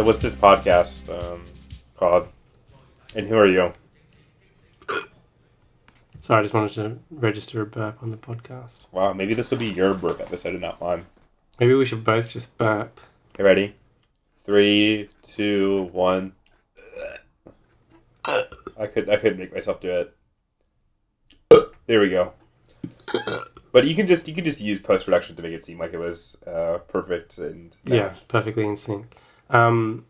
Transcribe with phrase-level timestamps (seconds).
[0.00, 1.44] So what's this podcast um,
[1.94, 2.26] called?
[3.14, 3.70] And who are you?
[6.20, 8.78] Sorry, I just wanted to register a burp on the podcast.
[8.92, 11.04] Wow, maybe this will be your burp episode and not mine.
[11.60, 12.98] Maybe we should both just burp.
[13.34, 13.74] Okay, ready?
[14.46, 16.32] Three, two, one.
[18.24, 20.16] I could I could make myself do it.
[21.84, 22.32] There we go.
[23.70, 25.92] But you can just you can just use post production to make it seem like
[25.92, 29.14] it was uh, perfect and Yeah, perfectly in sync.
[29.50, 30.04] Um,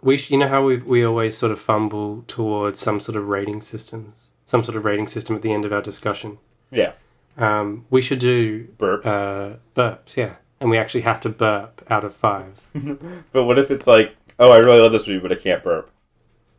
[0.00, 3.28] we sh- you know how we we always sort of fumble towards some sort of
[3.28, 6.38] rating systems, some sort of rating system at the end of our discussion.
[6.70, 6.92] yeah
[7.36, 9.06] Um, we should do burps.
[9.06, 12.60] uh, burps, yeah, and we actually have to burp out of five.
[13.32, 15.90] but what if it's like, oh, I really love this movie, but I can't burp?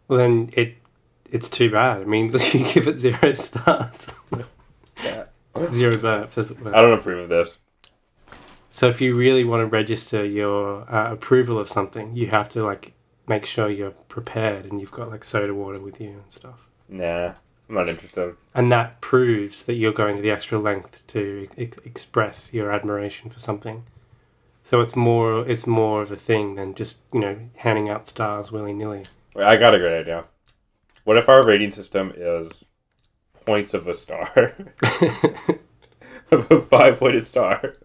[0.07, 0.75] Well, then it
[1.31, 2.01] it's too bad.
[2.01, 4.07] It means that you give it zero stars,
[5.03, 5.25] Yeah.
[5.69, 6.37] zero burps.
[6.37, 6.75] As it were.
[6.75, 7.59] I don't approve of this.
[8.75, 12.61] So if you really want to register your uh, approval of something, you have to
[12.61, 12.91] like
[13.25, 16.67] make sure you're prepared and you've got like soda water with you and stuff.
[16.89, 17.35] Nah,
[17.69, 18.35] I'm not interested.
[18.53, 23.29] And that proves that you're going to the extra length to ex- express your admiration
[23.29, 23.85] for something.
[24.61, 28.51] So it's more it's more of a thing than just you know handing out stars
[28.51, 29.05] willy nilly.
[29.33, 30.25] Wait, I got a great idea.
[31.05, 32.65] What if our rating system is
[33.45, 34.53] points of a star?
[36.31, 37.75] Of a five pointed star.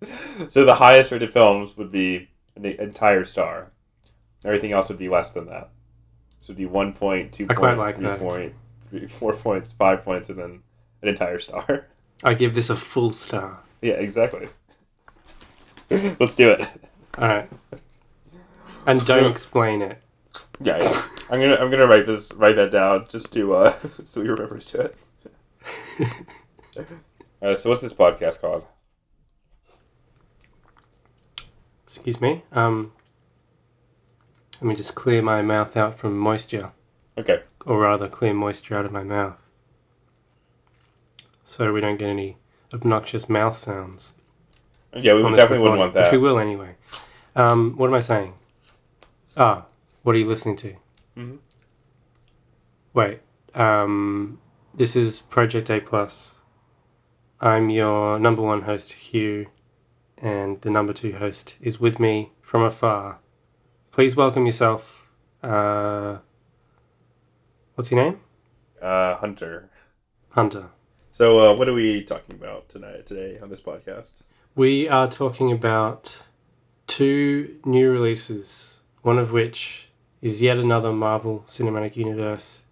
[0.48, 3.70] So the highest rated films would be an entire star.
[4.44, 5.70] Everything else would be less than that.
[6.40, 8.18] So it'd be one point, two I point, like three that.
[8.18, 8.54] point,
[8.90, 10.62] three, four points, five points, and then
[11.02, 11.86] an entire star.
[12.22, 13.60] I give this a full star.
[13.82, 14.48] Yeah, exactly.
[15.90, 16.60] Let's do it.
[17.18, 17.48] All right.
[18.86, 19.98] And don't explain it.
[20.60, 21.08] Yeah, yeah.
[21.30, 24.58] I'm gonna I'm gonna write this write that down just to uh so we remember
[24.58, 24.90] to
[25.98, 26.86] do it.
[27.42, 28.64] uh, so what's this podcast called?
[31.86, 32.42] Excuse me.
[32.52, 32.92] Um.
[34.60, 36.72] Let me just clear my mouth out from moisture.
[37.18, 37.42] Okay.
[37.64, 39.36] or rather clear moisture out of my mouth
[41.44, 42.36] so we don't get any
[42.74, 44.12] obnoxious mouth sounds.
[44.94, 46.04] Yeah, we on this definitely wouldn't recording, want that.
[46.06, 46.74] Which we will anyway.
[47.36, 48.34] Um, what am I saying?
[49.36, 49.66] Ah,
[50.02, 50.74] what are you listening to?
[51.16, 51.38] Mhm.
[52.92, 53.20] Wait.
[53.54, 54.40] Um,
[54.74, 56.38] this is Project A Plus.
[57.40, 59.46] I'm your number one host, Hugh,
[60.18, 63.18] and the number two host is with me from afar.
[63.92, 65.10] Please welcome yourself.
[65.42, 66.18] Uh,
[67.74, 68.20] what's your name?
[68.80, 69.70] Uh, Hunter.
[70.30, 70.70] Hunter.
[71.08, 74.22] So uh, what are we talking about tonight today on this podcast?
[74.54, 76.24] We are talking about
[76.86, 79.88] two new releases, one of which
[80.20, 82.62] is yet another Marvel Cinematic Universe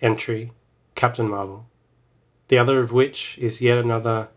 [0.00, 0.52] entry,
[0.94, 1.66] Captain Marvel.
[2.48, 4.28] The other of which is yet another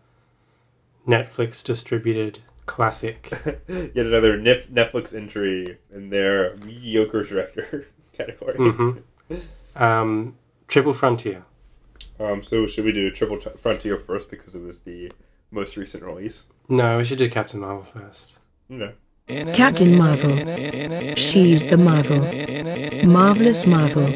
[1.06, 3.30] Netflix distributed classic.
[3.68, 8.54] Yet another Nif- Netflix entry in their mediocre director category.
[8.56, 8.90] hmm
[9.74, 10.36] Um,
[10.68, 11.42] Triple Frontier.
[12.20, 15.10] Um, so should we do Triple T- Frontier first because it was the
[15.50, 16.44] most recent release?
[16.68, 18.38] No, we should do Captain Marvel first.
[18.68, 18.92] No.
[19.52, 20.34] Captain Marvel.
[21.16, 22.20] She's the Marvel.
[23.06, 24.08] Marvelous Marvel.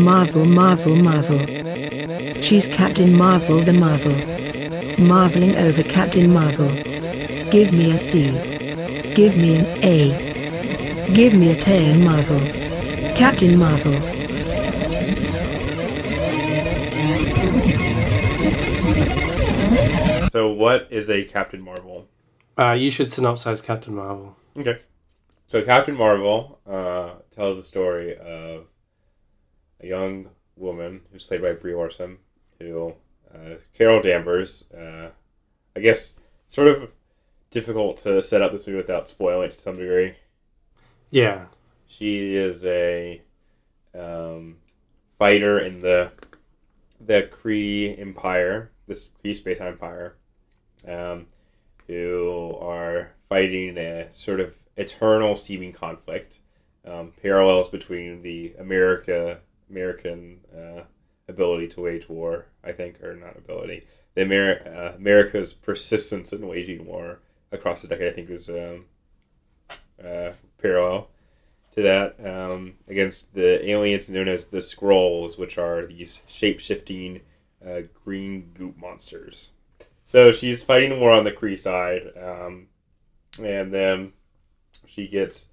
[0.00, 2.42] Marvel, Marvel, Marvel.
[2.42, 4.12] She's Captain Marvel the Marvel.
[4.98, 6.68] Marveling over Captain Marvel.
[7.54, 8.32] Give me a C.
[9.14, 11.06] Give me an A.
[11.14, 12.40] Give me a Tay Marvel.
[13.14, 13.92] Captain Marvel.
[20.30, 22.08] So what is a Captain Marvel?
[22.58, 24.34] Uh, you should synopsize Captain Marvel.
[24.56, 24.80] Okay.
[25.46, 28.66] So Captain Marvel uh, tells the story of
[29.80, 32.18] a young woman who's played by Brie Larson,
[32.58, 32.94] who
[33.32, 34.64] uh, Carol Danvers.
[34.76, 35.10] Uh,
[35.76, 36.14] I guess
[36.48, 36.90] sort of
[37.54, 40.14] difficult to set up this movie without spoiling it to some degree.
[41.08, 41.46] Yeah.
[41.86, 43.22] She is a
[43.98, 44.56] um,
[45.18, 46.10] fighter in the
[47.00, 50.16] the Kree Empire, this Kree space empire,
[50.88, 51.26] um,
[51.86, 56.38] who are fighting a sort of eternal seeming conflict,
[56.84, 59.38] um, parallels between the America
[59.70, 60.82] American uh,
[61.28, 66.48] ability to wage war, I think, or not ability, the Amer- uh, America's persistence in
[66.48, 67.20] waging war
[67.54, 68.84] across the decade, I think, is um,
[70.04, 71.08] uh, parallel
[71.74, 77.20] to that um, against the aliens known as the Skrulls, which are these shape shifting
[77.66, 79.50] uh, green goop monsters.
[80.04, 82.66] So she's fighting war on the Kree side, um,
[83.42, 84.12] and then
[84.86, 85.46] she gets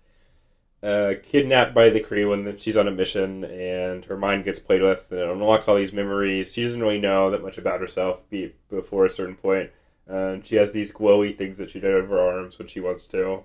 [0.83, 4.81] uh, kidnapped by the Kree when she's on a mission, and her mind gets played
[4.81, 6.53] with, and it unlocks all these memories.
[6.53, 9.71] She doesn't really know that much about herself be- before a certain point.
[10.11, 13.07] Uh, she has these glowy things that she does over her arms when she wants
[13.07, 13.43] to.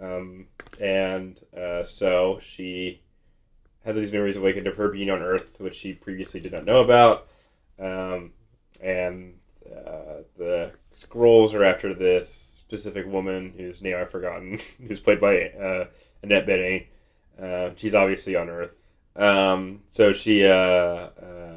[0.00, 0.46] Um,
[0.80, 3.02] and uh, so she
[3.84, 6.80] has these memories awakened of her being on Earth, which she previously did not know
[6.80, 7.28] about.
[7.78, 8.32] Um,
[8.80, 9.34] and
[9.66, 15.50] uh, the Skrulls are after this specific woman whose name I've forgotten, who's played by
[15.50, 15.86] uh,
[16.22, 16.86] Annette Bening.
[17.40, 18.74] Uh, she's obviously on Earth.
[19.16, 21.47] Um, so she uh, uh,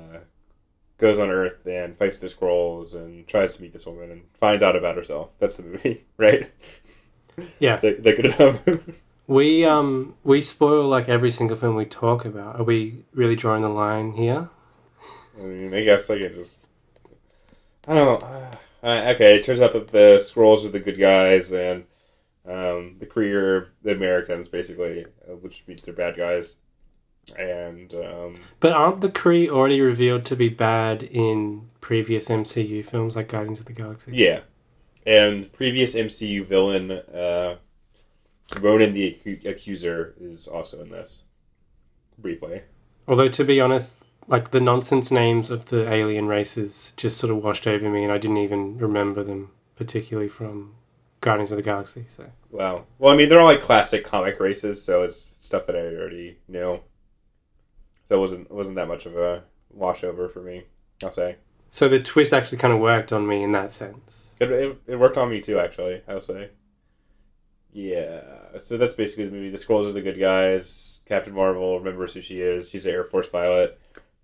[1.01, 4.63] goes on Earth and fights the Skrulls and tries to meet this woman and finds
[4.63, 5.31] out about herself.
[5.39, 6.49] That's the movie, right?
[7.59, 7.75] Yeah.
[7.75, 8.83] Is that, is that good enough?
[9.27, 12.59] We um we spoil like every single film we talk about.
[12.59, 14.49] Are we really drawing the line here?
[15.37, 16.65] I mean, I guess I can just.
[17.87, 18.27] I don't know.
[18.83, 21.85] Uh, okay, it turns out that the Skrulls are the good guys and
[22.45, 26.57] um, the are the Americans, basically, uh, which means they're bad guys.
[27.37, 33.15] And um, But aren't the Kree already revealed to be bad in previous MCU films
[33.15, 34.11] like Guardians of the Galaxy?
[34.13, 34.41] yeah,
[35.05, 37.55] and previous MCU villain uh,
[38.59, 41.23] Ronan the Accu- Accuser is also in this.
[42.17, 42.61] Briefly,
[43.07, 47.43] Although to be honest, like the nonsense names of the alien races just sort of
[47.43, 50.75] washed over me, and I didn't even remember them particularly from
[51.21, 52.05] Guardians of the Galaxy.
[52.07, 52.85] So wow.
[52.99, 56.37] Well, I mean, they're all like classic comic races, so it's stuff that I already
[56.47, 56.81] knew.
[58.11, 60.63] So it wasn't it wasn't that much of a washover for me.
[61.01, 61.37] I'll say.
[61.69, 64.33] so the twist actually kind of worked on me in that sense.
[64.37, 66.01] It, it, it worked on me too, actually.
[66.09, 66.49] I'll say.
[67.71, 68.19] Yeah,
[68.59, 69.49] so that's basically the movie.
[69.49, 70.99] The Skrulls are the good guys.
[71.05, 72.69] Captain Marvel remembers who she is.
[72.69, 73.79] She's an Air Force pilot.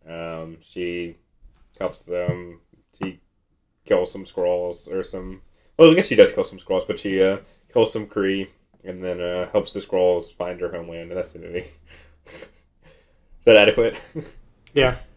[0.05, 1.15] Um, she
[1.79, 2.59] helps them.
[3.01, 3.21] She
[3.85, 5.43] kills some Skrulls or some.
[5.77, 7.37] Well, I guess she does kill some Skrulls, but she uh,
[7.71, 8.49] kills some Kree
[8.83, 11.67] and then uh, helps the Skrulls find her homeland, and that's the movie.
[13.39, 13.99] Is that adequate?
[14.73, 14.97] Yeah.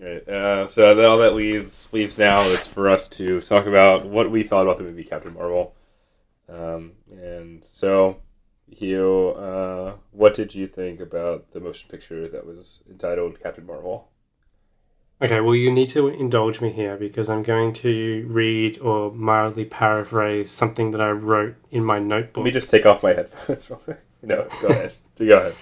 [0.00, 0.26] Right.
[0.26, 4.30] Uh, so that, all that leaves leaves now is for us to talk about what
[4.30, 5.74] we thought about the movie Captain Marvel.
[6.48, 8.16] Um, and so,
[8.70, 14.08] Hugh, uh, what did you think about the motion picture that was entitled Captain Marvel?
[15.22, 19.66] Okay, well, you need to indulge me here because I'm going to read or mildly
[19.66, 22.38] paraphrase something that I wrote in my notebook.
[22.38, 24.00] Let me just take off my headphones real quick.
[24.22, 24.94] No, go ahead.
[25.18, 25.54] go ahead.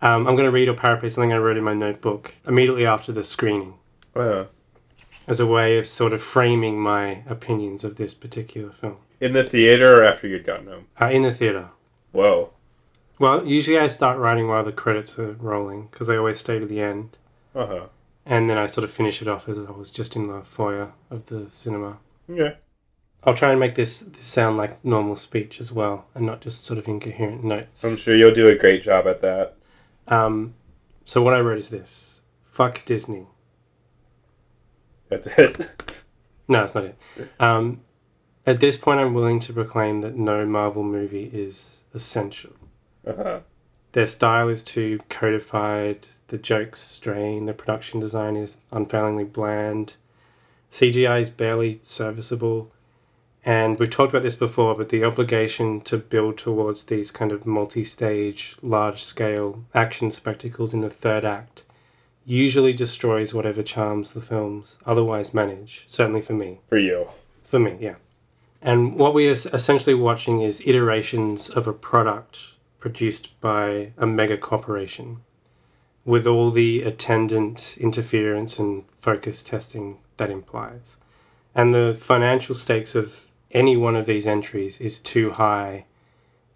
[0.00, 3.10] Um, I'm going to read or paraphrase something I wrote in my notebook immediately after
[3.12, 3.74] the screening
[4.14, 4.44] Uh,
[5.26, 9.42] as a way of sort of framing my opinions of this particular film in the
[9.44, 10.86] theater or after you'd gotten home?
[11.00, 11.68] uh, in the theater.
[12.12, 12.50] Whoa.
[13.18, 16.66] Well, usually I start writing while the credits are rolling because I always stay to
[16.66, 17.16] the end.
[17.54, 17.86] Uh huh.
[18.24, 20.92] And then I sort of finish it off as I was just in the foyer
[21.10, 21.98] of the cinema.
[22.28, 22.54] Yeah.
[23.24, 26.62] I'll try and make this, this sound like normal speech as well and not just
[26.62, 27.82] sort of incoherent notes.
[27.84, 29.56] I'm sure you'll do a great job at that.
[30.08, 30.54] Um,
[31.04, 33.26] so what I wrote is this: "Fuck Disney."
[35.08, 35.68] That's it.
[36.50, 36.96] No, it's not it.
[37.38, 37.82] Um,
[38.46, 42.52] at this point, I'm willing to proclaim that no Marvel movie is essential.
[43.06, 43.40] Uh huh.
[43.92, 46.08] Their style is too codified.
[46.28, 47.44] The jokes strain.
[47.44, 49.96] The production design is unfailingly bland.
[50.72, 52.72] CGI is barely serviceable.
[53.48, 57.46] And we've talked about this before, but the obligation to build towards these kind of
[57.46, 61.62] multi stage, large scale action spectacles in the third act
[62.26, 66.60] usually destroys whatever charms the films otherwise manage, certainly for me.
[66.68, 67.08] For you.
[67.42, 67.94] For me, yeah.
[68.60, 72.48] And what we are essentially watching is iterations of a product
[72.80, 75.22] produced by a mega corporation
[76.04, 80.98] with all the attendant interference and focus testing that implies.
[81.54, 85.84] And the financial stakes of any one of these entries is too high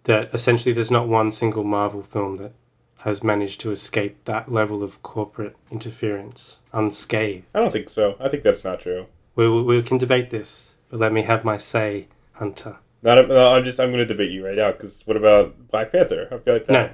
[0.03, 2.53] that essentially there's not one single Marvel film that
[2.99, 7.45] has managed to escape that level of corporate interference unscathed.
[7.53, 8.15] I don't think so.
[8.19, 9.07] I think that's not true.
[9.35, 12.77] We, we, we can debate this, but let me have my say, Hunter.
[13.01, 13.27] Not.
[13.27, 13.79] No, I'm just.
[13.79, 14.71] I'm going to debate you right now.
[14.71, 16.27] Because what about Black Panther?
[16.31, 16.73] I feel like that.
[16.73, 16.89] No.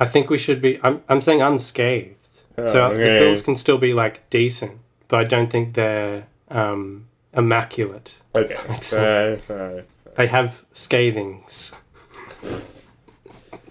[0.00, 0.80] I think we should be.
[0.82, 2.16] I'm, I'm saying unscathed.
[2.56, 7.06] Oh, so the films can still be like decent, but I don't think they're um,
[7.34, 8.20] immaculate.
[8.34, 8.56] Okay.
[8.68, 9.84] Makes Fine, fine.
[10.16, 11.72] They have scathings.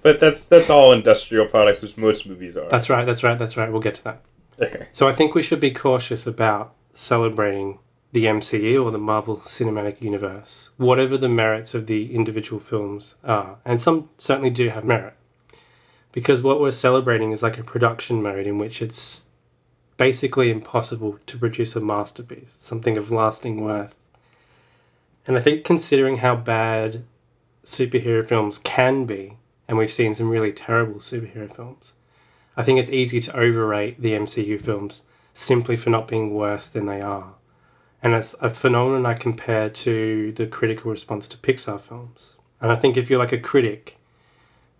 [0.02, 2.70] But that's that's all industrial products, which most movies are.
[2.70, 3.72] That's right, that's right, that's right.
[3.72, 4.22] We'll get to that.
[4.60, 4.88] Okay.
[4.92, 7.80] So I think we should be cautious about celebrating
[8.14, 13.58] the MCU or the Marvel Cinematic Universe, whatever the merits of the individual films are.
[13.66, 15.14] And some certainly do have merit.
[16.14, 19.24] Because what we're celebrating is like a production mode in which it's
[19.98, 23.96] basically impossible to produce a masterpiece, something of lasting worth.
[25.26, 27.04] And I think considering how bad
[27.66, 29.38] superhero films can be,
[29.68, 31.94] and we've seen some really terrible superhero films,
[32.56, 36.86] I think it's easy to overrate the MCU films simply for not being worse than
[36.86, 37.34] they are.
[38.02, 42.38] And it's a phenomenon I compare to the critical response to Pixar films.
[42.62, 44.00] And I think if you're like a critic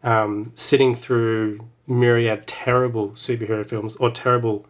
[0.04, 4.66] um, sitting through myriad terrible superhero films or terrible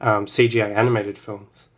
[0.00, 1.68] um, CGI animated films,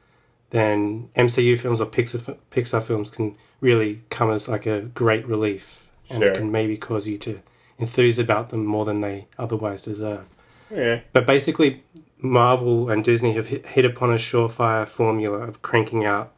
[0.51, 5.89] then MCU films or Pixar Pixar films can really come as like a great relief,
[6.09, 6.33] and Sure.
[6.33, 7.41] it can maybe cause you to
[7.79, 10.25] enthuse about them more than they otherwise deserve.
[10.71, 11.01] Yeah.
[11.13, 11.83] But basically,
[12.19, 16.33] Marvel and Disney have hit, hit upon a surefire formula of cranking out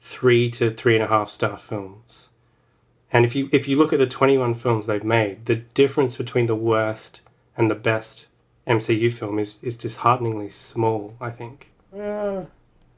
[0.00, 2.28] three to three and a half star films.
[3.12, 6.16] And if you if you look at the twenty one films they've made, the difference
[6.16, 7.20] between the worst
[7.56, 8.26] and the best
[8.66, 11.16] MCU film is is dishearteningly small.
[11.20, 11.70] I think.
[11.96, 12.46] Uh,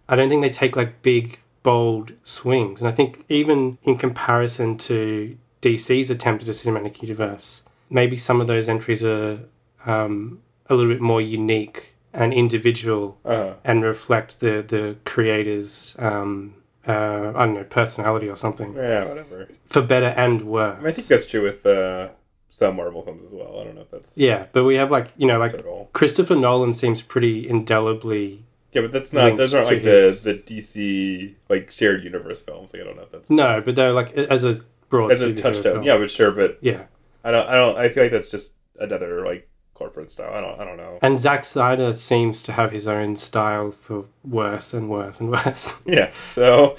[0.08, 4.78] I don't think they take like big bold swings, and I think even in comparison
[4.78, 9.40] to DC's attempt at a cinematic universe, maybe some of those entries are
[9.84, 16.54] um, a little bit more unique and individual uh, and reflect the the creator's um,
[16.86, 19.48] uh, I don't know personality or something yeah, whatever.
[19.66, 20.76] for better and worse.
[20.78, 22.08] I, mean, I think that's true with uh,
[22.50, 23.60] some Marvel films as well.
[23.60, 25.54] I don't know if that's yeah, but we have like you know like.
[25.92, 29.36] Christopher Nolan seems pretty indelibly Yeah, but that's not.
[29.36, 32.72] Those aren't like his- the the DC like shared universe films.
[32.72, 35.34] Like I don't know if that's no, but they're like as a broad as a
[35.34, 35.82] touchstone.
[35.82, 36.30] Yeah, but sure.
[36.30, 36.84] But yeah.
[37.24, 37.46] I don't.
[37.48, 37.76] I don't.
[37.76, 40.32] I feel like that's just another like corporate style.
[40.32, 40.58] I don't.
[40.60, 40.98] I don't know.
[41.02, 45.76] And Zack Snyder seems to have his own style for worse and worse and worse.
[45.86, 46.10] Yeah.
[46.34, 46.76] So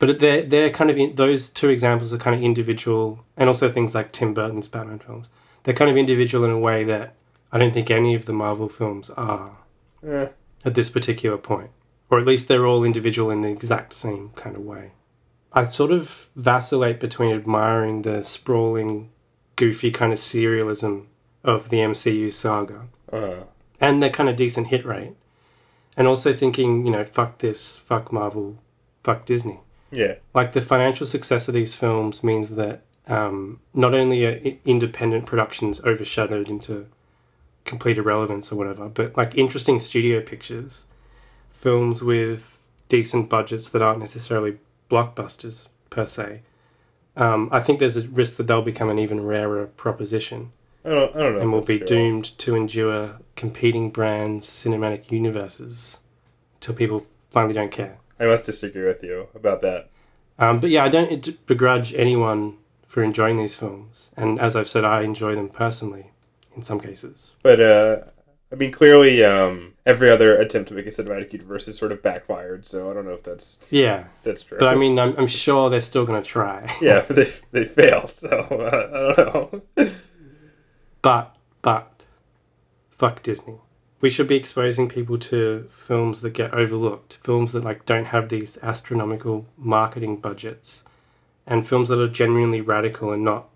[0.00, 3.70] But they're they're kind of in, those two examples are kind of individual, and also
[3.70, 5.28] things like Tim Burton's Batman films.
[5.62, 7.14] They're kind of individual in a way that
[7.52, 9.58] I don't think any of the Marvel films are
[10.04, 10.28] eh,
[10.64, 11.70] at this particular point,
[12.08, 14.92] or at least they're all individual in the exact same kind of way.
[15.52, 19.10] I sort of vacillate between admiring the sprawling,
[19.56, 21.06] goofy kind of serialism
[21.44, 23.44] of the MCU saga uh,
[23.80, 25.14] and their kind of decent hit rate.
[25.94, 28.56] And also thinking, you know, fuck this, fuck Marvel,
[29.02, 29.60] fuck Disney.
[29.90, 30.14] Yeah.
[30.34, 35.80] Like the financial success of these films means that um, not only are independent productions
[35.84, 36.86] overshadowed into
[37.64, 40.84] complete irrelevance or whatever, but like interesting studio pictures,
[41.50, 44.58] films with decent budgets that aren't necessarily
[44.90, 46.42] blockbusters per se.
[47.16, 50.52] Um, I think there's a risk that they'll become an even rarer proposition
[50.84, 51.16] I don't.
[51.16, 51.40] I don't know.
[51.40, 51.86] and will be true.
[51.86, 55.98] doomed to endure competing brands' cinematic universes
[56.56, 57.98] until people finally don't care.
[58.20, 59.88] I must disagree with you about that.
[60.38, 64.84] Um, but yeah, I don't begrudge anyone for enjoying these films, and as I've said,
[64.84, 66.10] I enjoy them personally
[66.54, 67.32] in some cases.
[67.42, 67.96] But uh,
[68.52, 72.02] I mean, clearly, um, every other attempt to make a cinematic universe has sort of
[72.02, 72.66] backfired.
[72.66, 74.58] So I don't know if that's Yeah, that's true.
[74.58, 76.74] but I mean, I'm, I'm sure they're still going to try.
[76.82, 78.10] yeah, but they they failed.
[78.10, 79.90] So uh, I don't know.
[81.02, 82.04] But but
[82.90, 83.54] fuck Disney.
[84.00, 88.28] We should be exposing people to films that get overlooked, films that like don't have
[88.28, 90.84] these astronomical marketing budgets,
[91.46, 93.48] and films that are genuinely radical and not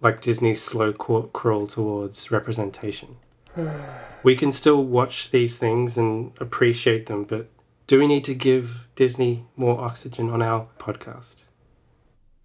[0.00, 3.16] like Disney's slow craw- crawl towards representation.
[4.22, 7.48] we can still watch these things and appreciate them, but
[7.86, 11.44] do we need to give Disney more oxygen on our podcast?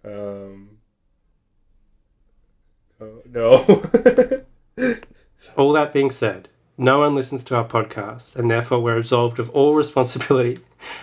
[0.04, 0.78] Um.
[3.00, 4.34] Oh, no.
[5.56, 9.50] All that being said, no one listens to our podcast, and therefore we're absolved of
[9.50, 10.58] all responsibility.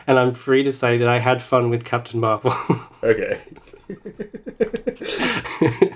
[0.08, 2.54] And I'm free to say that I had fun with Captain Marvel.
[3.04, 3.42] okay.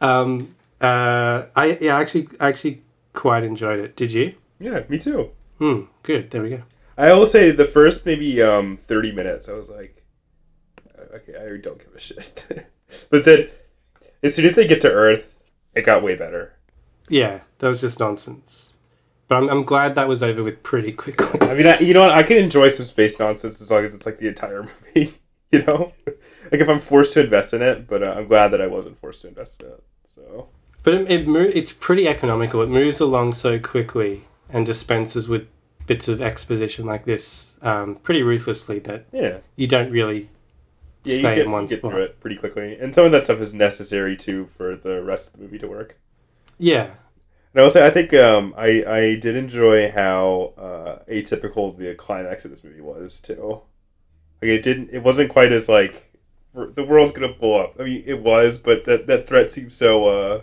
[0.00, 3.96] um, uh, I yeah, actually, I actually quite enjoyed it.
[3.96, 4.34] Did you?
[4.60, 5.30] Yeah, me too.
[5.58, 5.82] Hmm.
[6.04, 6.30] Good.
[6.30, 6.62] There we go.
[6.96, 10.04] I will say the first maybe um thirty minutes, I was like,
[11.14, 12.44] okay, I don't give a shit.
[13.10, 13.48] but then,
[14.22, 15.42] as soon as they get to Earth,
[15.74, 16.54] it got way better.
[17.08, 18.69] Yeah, that was just nonsense.
[19.30, 21.48] But I'm, I'm glad that was over with pretty quickly.
[21.48, 22.10] I mean, I, you know what?
[22.10, 24.62] I can enjoy some space nonsense as long as it's like the entire
[24.96, 25.14] movie.
[25.52, 28.60] You know, like if I'm forced to invest in it, but uh, I'm glad that
[28.60, 29.84] I wasn't forced to invest in it.
[30.04, 30.48] So
[30.82, 32.60] But it, it mo- it's pretty economical.
[32.62, 35.46] It moves along so quickly and dispenses with
[35.86, 40.28] bits of exposition like this um, pretty ruthlessly that yeah, you don't really
[41.04, 41.92] yeah, you stay get, in one you get spot.
[41.92, 45.28] through it pretty quickly, and some of that stuff is necessary too for the rest
[45.28, 45.98] of the movie to work.
[46.58, 46.90] Yeah,
[47.52, 51.94] And I will say, I think um, I I did enjoy how uh, atypical the
[51.94, 53.62] climax of this movie was too.
[54.40, 56.16] Like it didn't, it wasn't quite as like
[56.54, 57.76] the world's gonna blow up.
[57.80, 60.42] I mean, it was, but that that threat seemed so uh,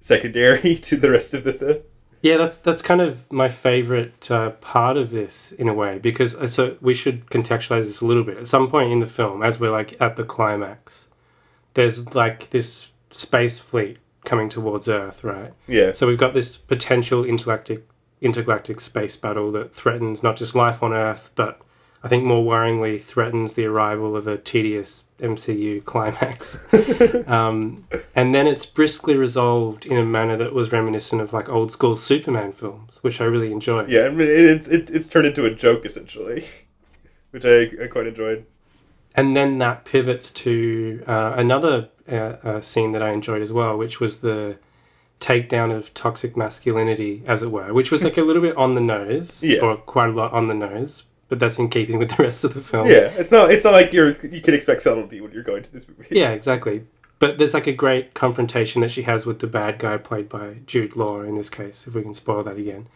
[0.00, 1.84] secondary to the rest of the.
[2.20, 2.36] yeah.
[2.36, 6.48] That's that's kind of my favorite uh, part of this in a way because uh,
[6.48, 8.38] so we should contextualize this a little bit.
[8.38, 11.10] At some point in the film, as we're like at the climax,
[11.74, 13.98] there's like this space fleet
[14.30, 15.52] coming towards Earth, right?
[15.66, 17.84] Yeah, So we've got this potential intergalactic
[18.20, 21.60] intergalactic space battle that threatens not just life on Earth, but
[22.04, 26.56] I think more worryingly threatens the arrival of a tedious MCU climax.
[27.26, 31.72] um, and then it's briskly resolved in a manner that was reminiscent of like old
[31.72, 33.86] school Superman films, which I really enjoy.
[33.86, 36.46] Yeah, I mean, it's it, it's turned into a joke essentially,
[37.32, 38.46] which I, I quite enjoyed.
[39.16, 43.76] And then that pivots to uh, another uh, uh, scene that I enjoyed as well,
[43.76, 44.56] which was the
[45.20, 48.80] takedown of toxic masculinity, as it were, which was like a little bit on the
[48.80, 49.60] nose, Yeah.
[49.60, 52.54] or quite a lot on the nose, but that's in keeping with the rest of
[52.54, 52.86] the film.
[52.88, 55.72] Yeah, it's not it's not like you're you can expect subtlety when you're going to
[55.72, 56.06] this movie.
[56.10, 56.82] Yeah, exactly.
[57.18, 60.60] But there's like a great confrontation that she has with the bad guy played by
[60.66, 62.86] Jude Law in this case, if we can spoil that again.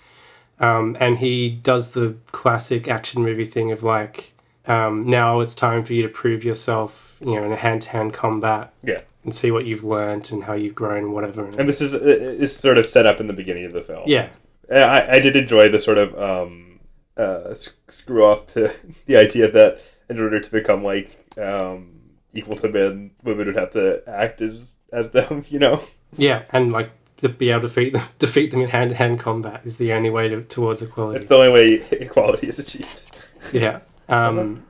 [0.58, 4.32] Um, and he does the classic action movie thing of like,
[4.66, 7.90] um, now it's time for you to prove yourself, you know, in a hand to
[7.90, 11.44] hand combat Yeah, and see what you've learned and how you've grown, whatever.
[11.46, 14.04] and this is is sort of set up in the beginning of the film.
[14.06, 14.28] yeah,
[14.70, 16.80] I, I did enjoy the sort of um,
[17.16, 18.72] uh, screw off to
[19.06, 22.00] the idea that in order to become like um,
[22.32, 25.44] equal to men, women would have to act as as them.
[25.50, 25.82] You know.
[26.16, 29.20] yeah, and like to be able to defeat them, defeat them in hand to hand
[29.20, 31.18] combat is the only way to, towards equality.
[31.18, 33.04] It's the only way equality is achieved.
[33.52, 33.80] Yeah.
[34.08, 34.64] Um,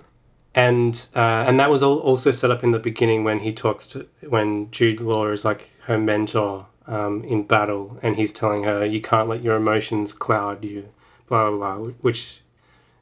[0.54, 3.86] and uh, and that was al- also set up in the beginning when he talks
[3.88, 8.84] to when Jude Law is like her mentor um, in battle, and he's telling her
[8.84, 10.90] you can't let your emotions cloud you,
[11.26, 12.40] blah blah blah, which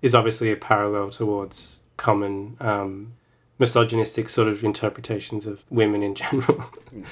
[0.01, 3.13] is obviously a parallel towards common um,
[3.59, 6.65] misogynistic sort of interpretations of women in general.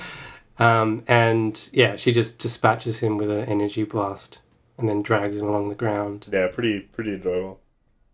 [0.59, 4.41] um, and yeah, she just dispatches him with an energy blast,
[4.79, 7.61] and then drags him along the ground Yeah, pretty pretty enjoyable.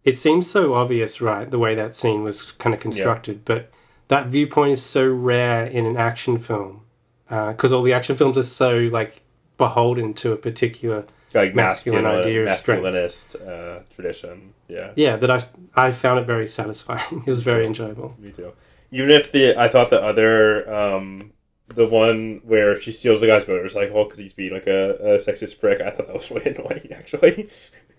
[0.06, 3.70] It seems so obvious, right, the way that scene was kind of constructed, but
[4.08, 6.82] that viewpoint is so rare in an action film
[7.28, 9.20] because all the action films are so like
[9.58, 12.84] beholden to a particular Like Masculine masculine, idea of strength.
[12.84, 14.54] masculinist uh, tradition.
[14.68, 15.40] Yeah, yeah that I
[15.74, 17.22] I found it very satisfying.
[17.26, 18.14] it was very enjoyable.
[18.18, 18.52] me too.
[18.92, 21.32] Even if the I thought the other um,
[21.74, 25.58] the one where she steals the guy's motorcycle because he's being like a, a sexist
[25.60, 26.92] prick, I thought that was really annoying.
[26.92, 27.48] Actually,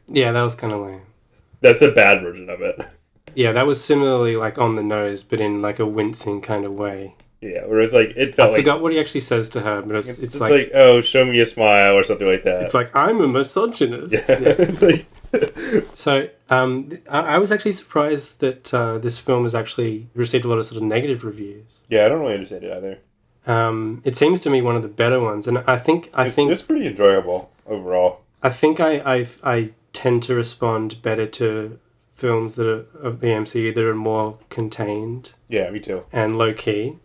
[0.08, 1.02] Yeah, that was kind of lame.
[1.62, 2.80] That's the bad version of it.
[3.36, 6.74] Yeah, that was similarly like on the nose, but in like a wincing kind of
[6.74, 7.16] way.
[7.42, 9.82] Yeah, whereas like it I felt like I forgot what he actually says to her,
[9.84, 12.64] but it's, it's, it's, like, like, oh, show me a smile or something like that.
[12.64, 14.14] it's like I'm a misogynist.
[14.14, 14.76] yeah, Yeah.
[14.82, 15.06] Like-
[15.94, 20.48] So um, I, I was actually surprised that uh, this film has actually received a
[20.48, 21.82] lot of sort of negative reviews.
[21.90, 23.00] yeah, I don't really understand it either.
[23.46, 26.36] Um, it seems to me one of the better ones, and I think I it's,
[26.36, 28.22] think it's pretty enjoyable overall.
[28.42, 29.70] I think I, I I
[30.02, 31.80] tend to respond better to
[32.14, 36.06] films that are of the MCU that are more contained Yeah, me too.
[36.12, 36.98] and low key,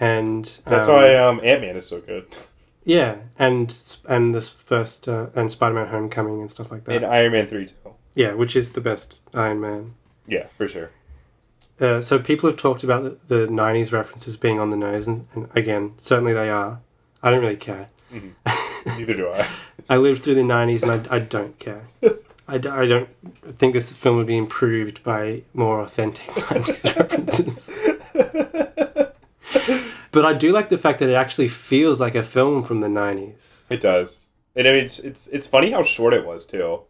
[0.00, 2.36] and That's um, why um, Ant Man is so good.
[2.84, 3.66] yeah, and
[4.08, 6.96] and this first uh, and Spider Man Homecoming and stuff like that.
[6.96, 7.74] And Iron Man three too.
[8.14, 9.94] yeah, which is the best Iron Man.
[10.26, 10.90] Yeah, for sure.
[11.80, 15.26] Uh, so people have talked about the, the 90s references being on the nose, and,
[15.34, 16.80] and again, certainly they are.
[17.24, 17.88] I don't really care.
[18.98, 19.46] Neither do I.
[19.88, 21.88] I lived through the 90s and I, I don't care.
[22.48, 23.08] I, d- I don't
[23.58, 27.70] think this film would be improved by more authentic 90s references.
[30.10, 32.88] but I do like the fact that it actually feels like a film from the
[32.88, 33.64] 90s.
[33.70, 34.26] It does.
[34.54, 36.82] And I mean, it's it's, it's funny how short it was too.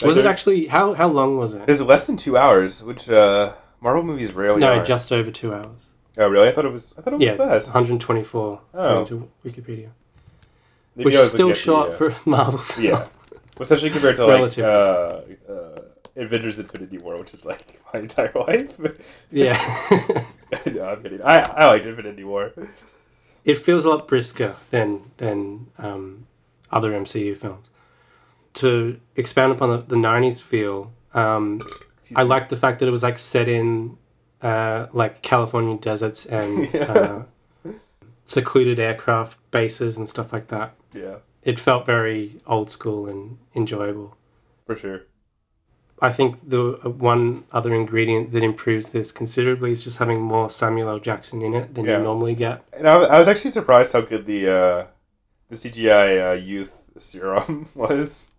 [0.00, 1.62] Like, Was it actually, how, how long was it?
[1.62, 4.84] It was less than two hours, which uh, Marvel movies rarely No, are.
[4.84, 5.90] just over two hours.
[6.16, 6.48] Oh, really?
[6.48, 6.94] I thought it was.
[6.96, 7.66] I thought it was Yeah, less.
[7.66, 9.04] 124 Oh.
[9.04, 9.90] to Wikipedia.
[10.98, 12.86] Maybe Which is still at the, short uh, for Marvel film.
[12.90, 13.06] Yeah,
[13.60, 15.80] especially compared to like uh, uh,
[16.16, 18.76] Avengers: Infinity War, which is like my entire life.
[19.30, 19.56] Yeah.
[20.66, 21.22] no, I'm kidding.
[21.22, 22.52] I I liked Infinity War.
[23.44, 26.26] it feels a lot brisker than than um,
[26.72, 27.70] other MCU films.
[28.54, 31.60] To expand upon the, the '90s feel, um,
[32.16, 32.28] I me.
[32.30, 33.96] like the fact that it was like set in
[34.42, 37.22] uh, like California deserts and Yeah.
[38.28, 40.74] Secluded aircraft bases and stuff like that.
[40.92, 44.16] Yeah, It felt very old school and enjoyable.
[44.66, 45.00] for sure.
[46.00, 50.48] I think the uh, one other ingredient that improves this considerably is just having more
[50.48, 51.00] Samuel L.
[51.00, 51.96] Jackson in it than Yeah.
[51.98, 52.62] you normally get.
[52.72, 54.86] And I, was- I was actually surprised how good the uh,
[55.50, 58.30] the CGI uh, youth serum was.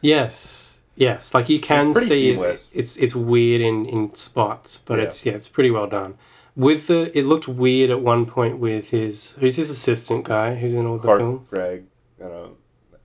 [0.00, 1.34] Yes, yes.
[1.34, 5.04] Like you can see it's it's weird in in spots, but Yeah.
[5.06, 6.16] it's yeah, it's pretty well done.
[6.56, 10.74] With the it looked weird at one point with his who's his assistant guy who's
[10.74, 11.50] in all the Clark films.
[11.50, 11.84] Gregg,
[12.18, 12.56] you know,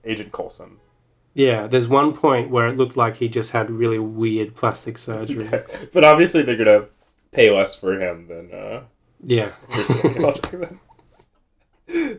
[0.04, 0.76] Agent Coulson.
[1.34, 5.48] Yeah, there's one point where it looked like he just had really weird plastic surgery.
[5.92, 6.86] but obviously, they're gonna
[7.32, 8.82] pay less for him than uh,
[9.24, 10.32] yeah, for Samuel L.
[10.34, 10.80] Jackson.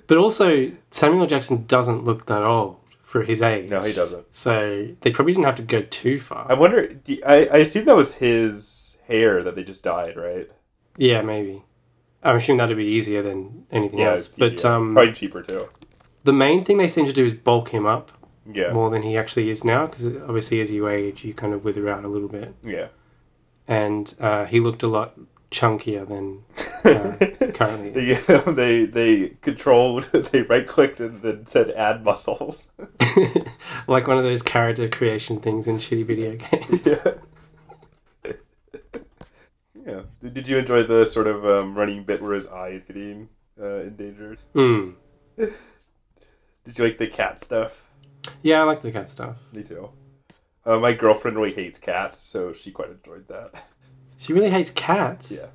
[0.07, 3.69] but also Samuel Jackson doesn't look that old for his age.
[3.69, 4.25] No, he doesn't.
[4.35, 6.45] So they probably didn't have to go too far.
[6.49, 6.97] I wonder.
[7.05, 10.49] you- I I assume that was his hair that they just dyed, right?
[10.97, 11.63] Yeah, maybe.
[12.23, 14.35] I'm assuming that'd be easier than anything Yeah, else.
[14.37, 15.67] But um, probably cheaper too.
[16.23, 18.11] the main thing they seem to do is bulk him up
[18.51, 21.63] Yeah, more than he actually is now, because obviously as you age, you kind of
[21.63, 22.53] wither out a little bit.
[22.63, 22.87] yeah.
[23.67, 25.17] And uh, he looked a lot
[25.49, 26.43] chunkier than
[26.85, 27.89] uh, currently.
[28.13, 28.13] they,
[28.53, 30.09] they they controlled.
[30.31, 32.71] They right clicked and then said add muscles.
[33.87, 36.85] like one of those character creation things in shitty video games.
[36.85, 37.13] yeah.
[39.91, 40.01] Yeah.
[40.19, 43.29] Did, did you enjoy the sort of um, running bit where his eye is getting
[43.61, 44.39] uh, endangered?
[44.55, 44.95] Mm.
[45.37, 47.89] Did you like the cat stuff?
[48.43, 49.37] Yeah, I like the cat stuff.
[49.53, 49.89] Me too.
[50.65, 53.51] Uh, my girlfriend really hates cats, so she quite enjoyed that.
[54.17, 55.31] She really hates cats.
[55.31, 55.47] Yeah.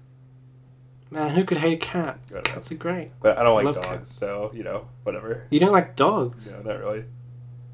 [1.09, 2.19] Man, who could hate a cat?
[2.31, 2.41] I know.
[2.43, 3.13] Cats are great.
[3.21, 4.13] But I don't like Love dogs, cats.
[4.13, 5.47] so you know, whatever.
[5.51, 6.51] You don't like dogs?
[6.51, 7.05] No, not really.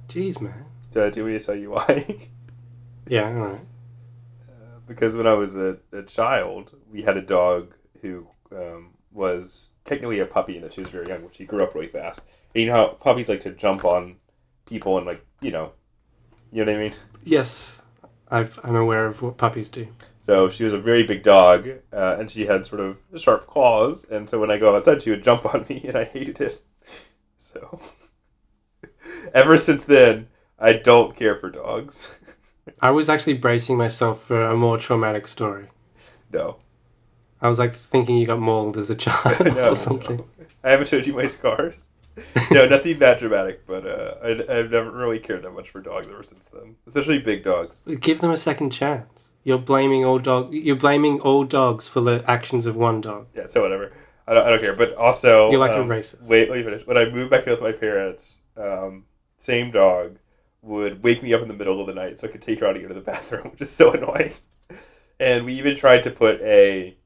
[0.09, 0.67] Jeez, man.
[0.91, 2.29] Do, do you want me to tell you why?
[3.09, 3.61] Yeah, alright.
[4.95, 10.21] Because when I was a, a child, we had a dog who um, was technically
[10.21, 12.23] a puppy and that she was very young, but she grew up really fast.
[12.55, 14.17] And you know how puppies like to jump on
[14.67, 15.73] people and like you know,
[16.53, 16.95] you know what I mean.
[17.25, 17.81] Yes,
[18.31, 19.89] I've, I'm aware of what puppies do.
[20.21, 24.05] So she was a very big dog, uh, and she had sort of sharp claws.
[24.05, 26.63] And so when I go outside, she would jump on me, and I hated it.
[27.37, 27.81] So
[29.35, 30.29] ever since then,
[30.59, 32.15] I don't care for dogs.
[32.81, 35.69] I was actually bracing myself for a more traumatic story.
[36.33, 36.59] No,
[37.41, 40.19] I was like thinking you got mauled as a child no, or something.
[40.19, 40.27] no.
[40.63, 41.89] I haven't showed you my scars.
[42.51, 46.09] no, nothing that dramatic, but uh, I, I've never really cared that much for dogs
[46.09, 47.83] ever since then, especially big dogs.
[48.01, 49.31] Give them a second chance.
[49.45, 50.53] You're blaming all dog.
[50.53, 53.27] You're blaming all dogs for the actions of one dog.
[53.35, 53.93] Yeah, so whatever.
[54.29, 54.77] I don't, I don't care.
[54.77, 56.29] But also, You're like a um, racist.
[56.29, 56.87] Wait, let me finish.
[56.87, 59.05] When I moved back in with my parents, um,
[59.39, 60.19] same dog
[60.63, 62.67] would wake me up in the middle of the night so I could take her
[62.67, 64.33] out to go to the bathroom, which is so annoying.
[65.21, 66.97] And we even tried to put a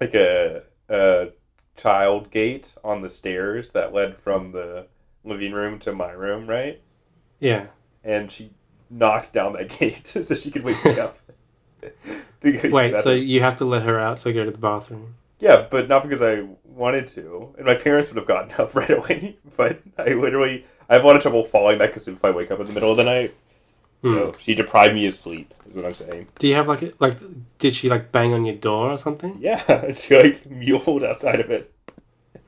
[0.00, 1.28] like a, a
[1.76, 4.86] child gate on the stairs that led from the
[5.24, 6.80] living room to my room, right?
[7.40, 7.66] Yeah.
[8.04, 8.50] And she
[8.90, 11.18] knocked down that gate so she could wake me up.
[11.82, 11.90] to
[12.40, 14.58] go use the Wait, so you have to let her out to go to the
[14.58, 15.14] bathroom?
[15.38, 17.54] Yeah, but not because I wanted to.
[17.58, 19.36] And my parents would have gotten up right away.
[19.56, 22.50] But I literally, I have a lot of trouble falling back asleep if I wake
[22.50, 23.34] up in the middle of the night.
[24.02, 26.28] So she deprived me of sleep, is what I'm saying.
[26.38, 27.16] Do you have like a, like?
[27.58, 29.36] Did she like bang on your door or something?
[29.40, 31.72] Yeah, she like mewled outside of it.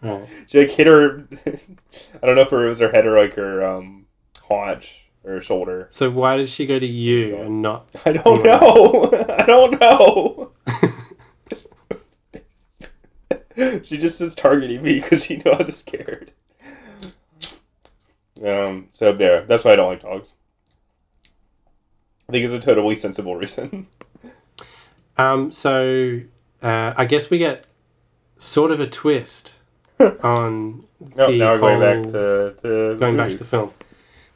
[0.00, 0.28] Right.
[0.46, 3.64] She like hit her, I don't know if it was her head or like her
[3.66, 4.06] um,
[4.48, 5.88] haunch or shoulder.
[5.90, 7.88] So why did she go to you and not?
[8.04, 9.10] I don't know.
[9.28, 10.52] I don't know.
[13.82, 16.32] she just was targeting me because she knew I was scared.
[18.44, 18.88] Um.
[18.92, 19.42] So there.
[19.44, 20.34] That's why I don't like dogs.
[22.28, 23.86] I think it's a totally sensible reason.
[25.20, 25.50] Um.
[25.50, 26.20] So
[26.62, 27.64] uh, I guess we get
[28.36, 29.56] sort of a twist
[30.22, 30.84] on
[31.16, 33.72] No, the now we're going back whole- to, to going back to the film.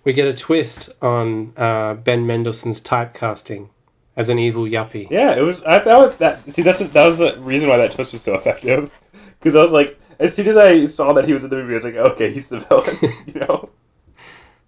[0.03, 3.69] We get a twist on uh, Ben Mendelsohn's typecasting
[4.17, 5.09] as an evil yuppie.
[5.09, 5.63] Yeah, it was.
[5.63, 6.53] I, that was that.
[6.53, 8.91] See, that's that was the reason why that twist was so effective.
[9.39, 11.73] Because I was like, as soon as I saw that he was in the movie,
[11.73, 12.97] I was like, okay, he's the villain.
[13.27, 13.71] you know.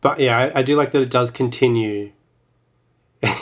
[0.04, 2.12] But yeah, I, I do like that it does continue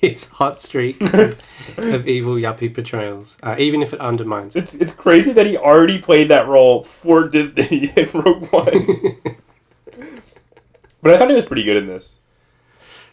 [0.00, 1.42] its hot streak of,
[1.76, 4.62] of evil yuppie portrayals, uh, even if it undermines it.
[4.62, 9.16] It's it's crazy that he already played that role for Disney in Rogue One.
[11.02, 12.20] but I thought he was pretty good in this.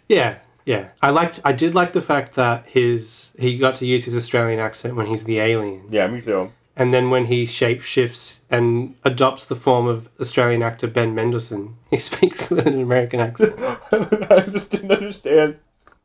[0.08, 0.90] Yeah, yeah.
[1.02, 1.40] I liked.
[1.44, 5.08] I did like the fact that his he got to use his Australian accent when
[5.08, 6.52] he's the alien, Yeah, me too.
[6.80, 11.98] And then when he shapeshifts and adopts the form of Australian actor Ben Mendelsohn, he
[12.10, 13.54] speaks with an American accent.
[13.92, 15.58] I just didn't understand.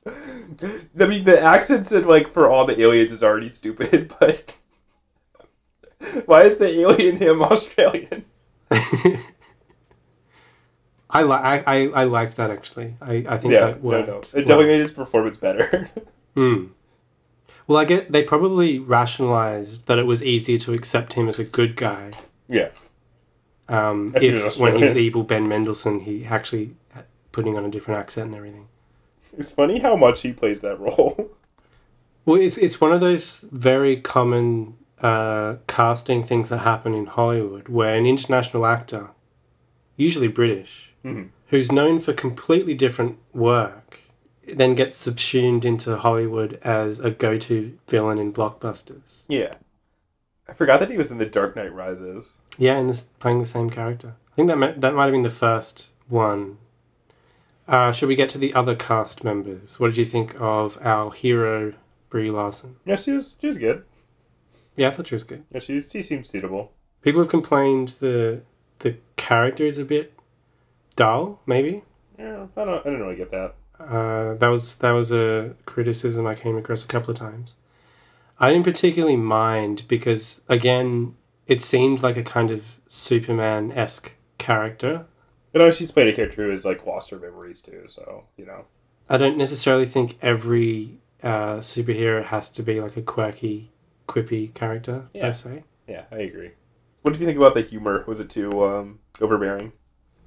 [0.07, 4.57] I mean, the accent said like for all the aliens is already stupid, but
[6.27, 8.25] why is the alien him Australian?
[11.11, 11.43] I like.
[11.45, 12.97] I, I I liked that actually.
[13.01, 14.09] I I think Yeah, that no, worked.
[14.09, 15.89] no, it definitely made his performance better.
[16.35, 16.67] Hmm.
[17.67, 21.45] Well, I get they probably rationalized that it was easier to accept him as a
[21.45, 22.11] good guy
[22.47, 22.69] yeah,
[23.69, 26.75] um, If if when he was evil Ben Mendelsohn, he actually
[27.33, 28.69] putting on a different accent and everything.
[29.39, 31.31] it's funny how much he plays that role.
[32.27, 37.69] Well, it's it's one of those very common uh, casting things that happen in Hollywood,
[37.69, 39.11] where an international actor,
[39.99, 41.29] usually British, Mhm.
[41.49, 43.99] who's known for completely different work,
[44.53, 49.25] then gets subsumed into Hollywood as a go-to villain in blockbusters.
[49.29, 49.55] Yeah,
[50.49, 52.39] I forgot that he was in The Dark Knight Rises.
[52.59, 54.15] Yeah, and this playing the same character.
[54.33, 56.59] I think that might, that might have been the first one
[57.67, 59.81] Uh, should we get to the other cast members?
[59.81, 61.73] What did you think of our hero,
[62.11, 62.77] Brie Larson?
[62.85, 63.85] Yeah, she was she was good.
[64.77, 65.45] Yeah, I thought she was good.
[65.51, 66.73] Yeah, she was, she seems suitable.
[67.01, 68.43] People have complained the
[68.81, 70.13] the character is a bit
[70.97, 71.83] dull, maybe.
[72.19, 73.55] Yeah, I don't I didn't really get that.
[73.81, 77.55] Uh, that was that was a criticism I came across a couple of times.
[78.39, 81.15] I didn't particularly mind because again,
[81.47, 85.07] it seemed like a kind of Superman esque character.
[85.53, 87.85] You know, she's played a character who has like lost her memories too.
[87.89, 88.65] So you know,
[89.09, 93.71] I don't necessarily think every uh, superhero has to be like a quirky,
[94.09, 95.27] quippy character Yeah.
[95.27, 95.65] per se.
[95.89, 96.51] yeah, I agree.
[97.03, 98.03] What did you think about the humor?
[98.07, 99.73] Was it too um, overbearing?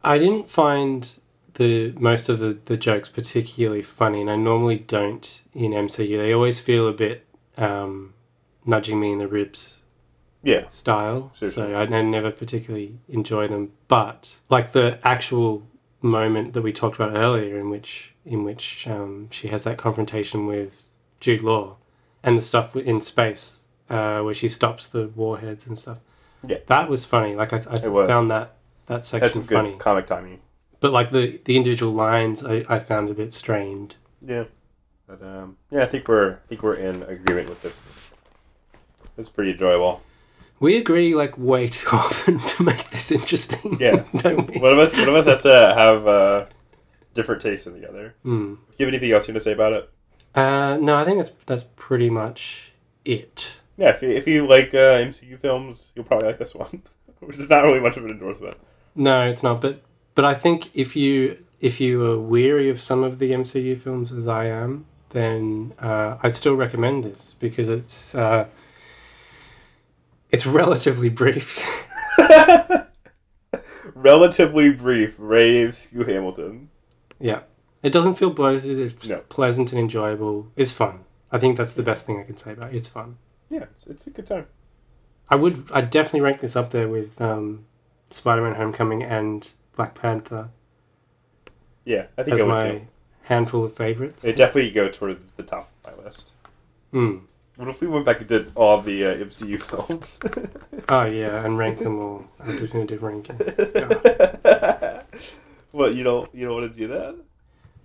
[0.03, 1.09] I didn't find
[1.57, 6.17] the most of the, the jokes particularly funny, and I normally don't in MCU.
[6.17, 7.25] They always feel a bit
[7.57, 8.13] um,
[8.65, 9.81] nudging me in the ribs
[10.43, 11.75] Yeah, style, Sure, so sure.
[11.75, 13.71] I, I never particularly enjoy them.
[13.87, 15.63] But like the actual
[16.01, 20.45] moment that we talked about earlier, in which in which um, she has that confrontation
[20.45, 20.83] with
[21.19, 21.77] Jude Law,
[22.21, 25.97] and the stuff in space uh, where she stops the warheads and stuff.
[26.45, 26.59] Yeah.
[26.67, 27.35] that was funny.
[27.35, 28.53] Like I, I found that that
[28.85, 30.39] that's section some good funny comic timing.
[30.79, 34.45] But like the the individual lines I, I found a bit strained Yeah,
[35.07, 37.81] but um, yeah, I think we're I think we're in agreement with this.
[39.17, 40.01] It's pretty enjoyable.
[40.59, 44.03] we agree like way too often to make this interesting Yeah.
[44.17, 46.45] don't we One of us one of us has to have uh,
[47.13, 48.13] different tastes than the other.
[48.23, 48.53] Hmm.
[48.55, 49.89] Do you have anything else you want to say about it?
[50.35, 52.73] uh no i think that's that's pretty much
[53.05, 56.83] it Yeah, if you, if you like uh, MCU films, you'll probably like this one,
[57.21, 58.55] which is not really much of an endorsement.
[58.93, 59.81] no it's not but
[60.17, 64.11] but i think if you if you are weary of some of the mcu films
[64.11, 68.45] as i am then uh, i'd still recommend this because it's uh
[70.29, 71.49] it's relatively brief
[73.95, 76.69] Relatively brief raves Hugh Hamilton.
[77.19, 77.41] Yeah.
[77.81, 78.77] It doesn't feel bloated.
[78.79, 79.21] It's No.
[79.29, 80.51] pleasant and enjoyable.
[80.55, 80.99] It's fun.
[81.31, 82.75] I think that's the best thing I can say about it.
[82.75, 83.17] It's fun.
[83.49, 84.45] Yeah, it's, it's a good time.
[85.29, 85.69] I would.
[85.71, 87.65] I'd definitely rank this up there with um,
[88.11, 90.49] Spider-Man: Homecoming and Black Panther
[91.85, 92.81] Yeah, I think as I my too.
[93.23, 94.23] handful of favorites.
[94.23, 96.31] They definitely go towards the top of my list.
[96.93, 97.21] Mm.
[97.55, 100.19] What if we went back and did all the uh, MCU films?
[100.89, 102.25] Oh yeah, and rank them all.
[102.39, 103.35] A definitive ranking.
[105.71, 107.15] what you don't you don't want to do that?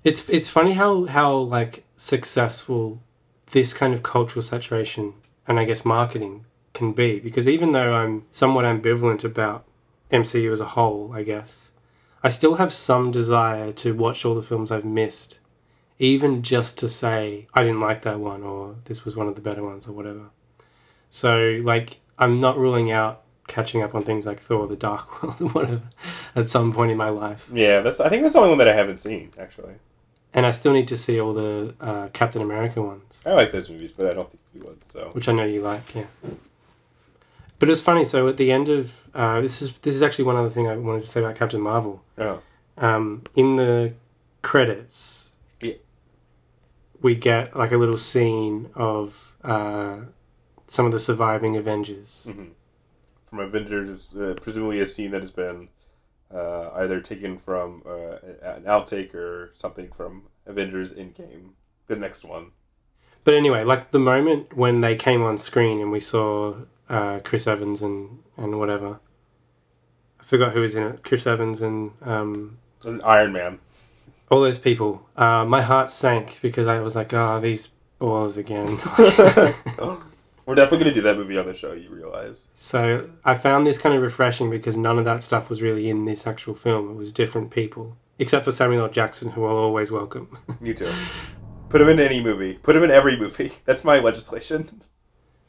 [0.05, 3.00] It's it's funny how how like successful
[3.52, 5.12] this kind of cultural saturation
[5.46, 9.64] and I guess marketing can be because even though I'm somewhat ambivalent about
[10.11, 11.70] MCU as a whole, I guess
[12.23, 15.39] I still have some desire to watch all the films I've missed,
[15.99, 19.41] even just to say I didn't like that one or this was one of the
[19.41, 20.31] better ones or whatever.
[21.11, 25.41] So like I'm not ruling out catching up on things like Thor: The Dark World
[25.41, 25.83] or whatever
[26.37, 27.49] at some point in my life.
[27.53, 29.75] Yeah, that's I think that's the only one that I haven't seen actually.
[30.35, 33.69] And I still need to see all the uh, Captain America ones, I like those
[33.69, 34.79] movies, but I don't think you would.
[34.91, 36.07] So which I know you like, yeah.
[37.62, 38.05] But it was funny.
[38.05, 40.77] So at the end of uh, this is this is actually one other thing I
[40.77, 42.03] wanted to say about Captain Marvel.
[42.18, 42.40] oh,
[42.77, 43.92] Um, in the
[44.42, 45.75] credits, Yeah.
[47.01, 49.98] we get like a little scene of uh,
[50.66, 52.27] some of the surviving Avengers.
[52.29, 52.46] hmm
[53.31, 55.68] from Avengers, uh, presumably a scene that has been
[56.35, 61.51] uh, either taken from uh, an outtake or something from Avengers Endgame,
[61.87, 62.46] the next one.
[63.22, 66.57] But anyway, like the moment when they came on screen and we saw
[66.88, 69.01] uh, Chris Evans and, and whatever.
[70.21, 71.03] I forgot who was in it.
[71.05, 72.59] Chris Evans and um,
[73.05, 73.59] Iron Man.
[74.31, 75.09] all those people.
[75.16, 77.68] Uh, my heart sank because I was like, oh, these
[77.99, 78.66] balls again.
[80.45, 82.49] We're definitely going to do that movie on the show, you realize.
[82.53, 86.05] so I found this kind of refreshing because none of that stuff was really in
[86.05, 86.90] this actual film.
[86.90, 88.88] It was different people, except for Samuel L.
[88.90, 90.37] Jackson, who I'll always welcome.
[90.61, 90.90] Me too.
[91.68, 92.55] Put him in any movie.
[92.55, 93.53] Put him in every movie.
[93.66, 94.83] That's my legislation.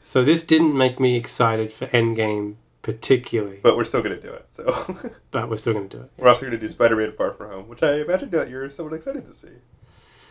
[0.04, 4.32] So this didn't make me excited for Endgame particularly, But we're still going to do
[4.32, 4.46] it.
[4.50, 4.64] So
[5.32, 6.10] but we're still going to do it.
[6.18, 8.94] we're also going to do Spider-Man Far From Home, which I imagine that you're somewhat
[8.94, 9.48] excited to see.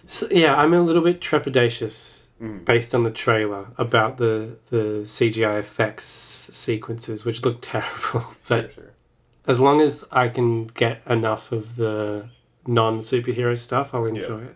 [0.05, 2.65] So, yeah, I'm a little bit trepidatious Mm.
[2.65, 6.05] based on the trailer about the the CGI effects
[6.51, 8.25] sequences, which look terrible.
[8.47, 8.93] But Sure, sure.
[9.47, 12.29] as long as I can get enough of the
[12.65, 14.55] non superhero stuff, I'll enjoy it.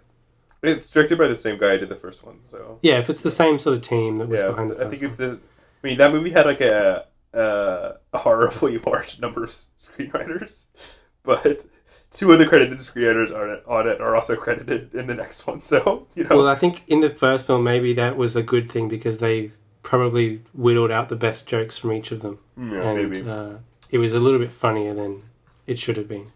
[0.67, 3.21] It's directed by the same guy who did the first one, so Yeah, if it's
[3.21, 4.49] the same sort of team that was yeah.
[4.49, 5.39] behind it's- the I think it's the.
[5.83, 10.67] I mean, that movie had like a uh, a horribly large number of screenwriters,
[11.23, 11.65] but
[12.11, 15.45] two of the credited screenwriters on it, on it are also credited in the next
[15.45, 15.61] one.
[15.61, 18.69] So you know, Well, I think in the first film, maybe that was a good
[18.71, 19.51] thing because they
[19.83, 22.39] probably whittled out the best jokes from each of them.
[22.57, 23.57] yeah, and maybe Uh,
[23.91, 25.23] it was a little bit funnier than
[25.65, 26.31] it should have been,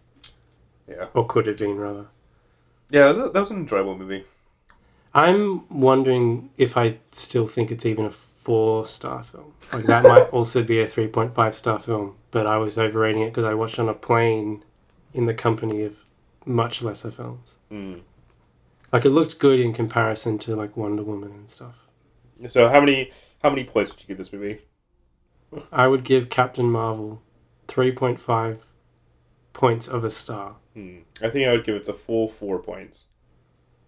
[0.88, 1.06] yeah.
[1.14, 2.06] or could have been, rather.
[2.92, 4.24] Yeah, that, that was an enjoyable movie.
[5.14, 9.54] I'm wondering if I still think it's even a four star film.
[9.72, 13.22] Like that might also be a three point five star film, but I was overrating
[13.22, 14.62] it because I watched on a plane
[15.14, 16.04] in the company of
[16.44, 17.56] much lesser films.
[17.70, 18.02] Mm.
[18.92, 21.76] Like it looked good in comparison to like Wonder Woman and stuff.
[22.48, 23.10] So how many
[23.42, 24.60] how many points would you give this movie?
[25.70, 27.22] I would give Captain Marvel
[27.68, 28.66] three point five
[29.52, 30.56] points of a star.
[30.74, 30.98] Hmm.
[31.22, 33.04] I think I would give it the full four points.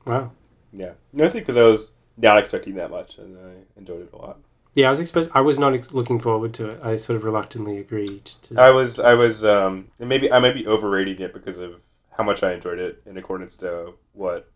[0.04, 0.32] Wow.
[0.72, 4.38] Yeah, mostly because I was not expecting that much, and I enjoyed it a lot.
[4.74, 5.30] Yeah, I was expect.
[5.34, 6.80] I was not ex- looking forward to it.
[6.82, 8.60] I sort of reluctantly agreed to.
[8.60, 11.80] I was I was um and maybe I might be overrating it because of
[12.16, 14.50] how much I enjoyed it in accordance to what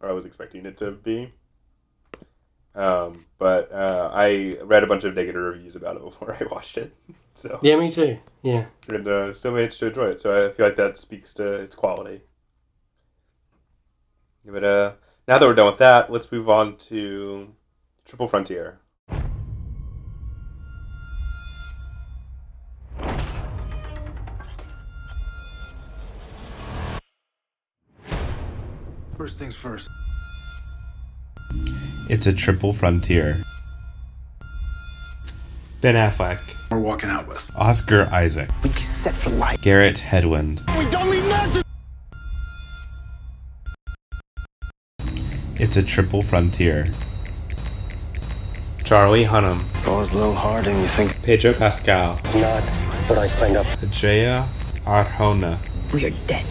[0.00, 1.32] I was expecting it to be.
[2.74, 6.78] Um, but uh, I read a bunch of negative reviews about it before I watched
[6.78, 6.94] it,
[7.42, 8.18] so yeah, me too.
[8.42, 8.66] Yeah.
[8.88, 10.20] and uh, still managed to enjoy it.
[10.20, 12.22] So I feel like that speaks to its quality.
[14.44, 14.92] But uh,
[15.28, 17.54] now that we're done with that, let's move on to
[18.04, 18.80] Triple Frontier.
[29.16, 29.88] First things first.
[32.08, 33.44] It's a triple frontier.
[35.80, 37.50] Ben Affleck, We're walking out with.
[37.54, 39.60] Oscar Isaac, We'd be set for life.
[39.62, 40.60] Garrett Hedlund.
[40.76, 41.62] We don't need nothing.
[45.56, 46.86] It's a triple frontier.
[48.84, 51.22] Charlie Hunnam, It's always a little harder than you think.
[51.22, 52.62] Pedro Pascal, It's not
[53.08, 53.84] what I signed up for.
[53.86, 54.48] Adria
[54.84, 55.58] Arjona.
[55.92, 56.44] We're dead.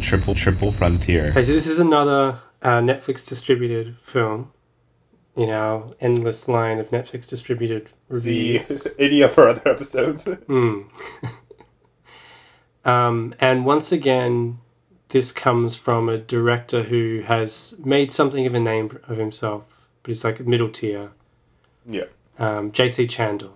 [0.00, 1.26] Triple triple frontier.
[1.30, 4.52] Okay, so this is another uh, Netflix distributed film.
[5.34, 8.86] In know, endless line of Netflix distributed See reviews.
[8.98, 10.24] any of our other episodes.
[10.48, 10.86] Mm.
[12.84, 14.58] um, and once again,
[15.08, 19.64] this comes from a director who has made something of a name of himself,
[20.02, 21.10] but he's like middle tier.
[21.88, 22.04] yeah.
[22.38, 23.06] Um, J.C.
[23.06, 23.52] Chandor.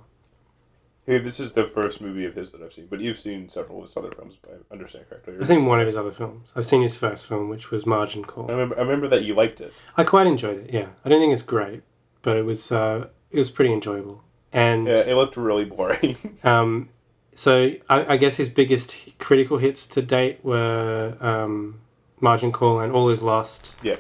[1.06, 3.78] Hey, this is the first movie of his that I've seen, but you've seen several
[3.78, 5.34] of his other films, if I understand correctly.
[5.40, 6.52] I've seen one of his other films.
[6.56, 8.46] I've seen his first film, which was Margin I Call.
[8.48, 9.72] remember, I remember that you liked it.
[9.96, 10.72] I quite enjoyed it.
[10.72, 11.82] Yeah, I don't think it's great,
[12.22, 14.24] but it was uh, it was pretty enjoyable.
[14.52, 16.16] And Yeah, it looked really boring.
[16.44, 16.88] Um,
[17.36, 21.80] so I, I guess his biggest critical hits to date were um,
[22.20, 23.76] Margin Call and All Is Lost.
[23.82, 23.96] yeah.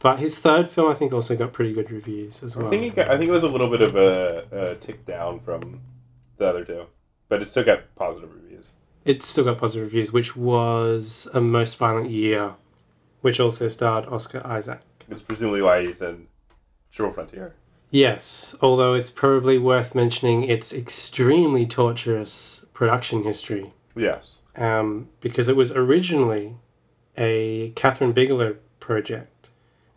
[0.00, 2.68] But his third film, I think, also got pretty good reviews as well.
[2.68, 5.04] I think it got, I think it was a little bit of a, a tick
[5.04, 5.80] down from
[6.38, 6.86] the other two,
[7.28, 8.70] but it still got positive reviews.
[9.04, 12.54] It still got positive reviews, which was A Most Violent Year,
[13.20, 14.80] which also starred Oscar Isaac.
[15.10, 16.26] It's presumably why he's in
[16.92, 17.54] Triple Frontier.
[17.90, 23.72] Yes, although it's probably worth mentioning its extremely torturous production history.
[23.96, 24.42] Yes.
[24.56, 26.54] um, because it was originally
[27.16, 29.37] a Kathryn Bigelow project.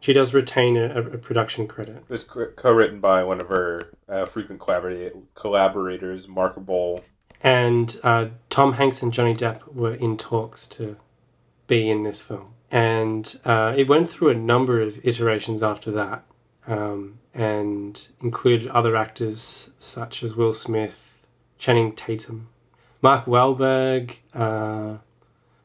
[0.01, 1.97] She does retain a, a production credit.
[1.97, 7.03] It was co- co-written by one of her uh, frequent collabora- collaborators, Mark Boal.
[7.43, 10.97] And uh, Tom Hanks and Johnny Depp were in talks to
[11.67, 12.53] be in this film.
[12.71, 16.23] And uh, it went through a number of iterations after that
[16.67, 21.27] um, and included other actors such as Will Smith,
[21.59, 22.49] Channing Tatum,
[23.01, 24.97] Mark Wahlberg, uh,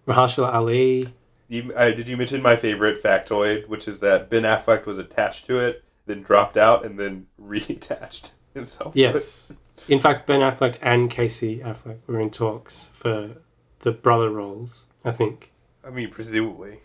[0.06, 1.08] Mahershala Ali,
[1.48, 5.46] You, uh, did you mention my favorite factoid, which is that Ben Affleck was attached
[5.46, 8.94] to it, then dropped out, and then reattached himself?
[8.96, 9.52] Yes.
[9.88, 13.36] In fact, Ben Affleck and Casey Affleck were in talks for
[13.80, 15.52] the brother roles, I think.
[15.84, 16.80] I mean, presumably.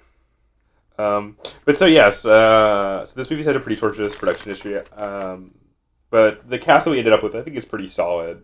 [1.00, 4.78] Um, but so yes, uh, so this movie's had a pretty torturous production history.
[4.78, 5.56] Um,
[6.12, 8.44] but the cast that we ended up with, I think, is pretty solid.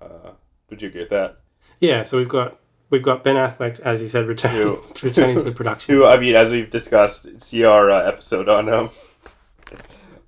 [0.00, 0.32] Uh,
[0.70, 1.40] would you agree with that?
[1.80, 5.52] Yeah, so we've got we've got Ben Affleck, as you said, returning returning to the
[5.52, 5.94] production.
[5.94, 8.90] Who, I mean, as we've discussed, see our uh, episode on um,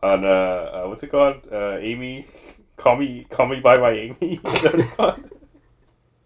[0.02, 1.42] on uh, uh, what's it called?
[1.50, 2.26] Uh, Amy,
[2.76, 4.16] call me, call me by my Amy.
[4.44, 5.30] Is that what it's called?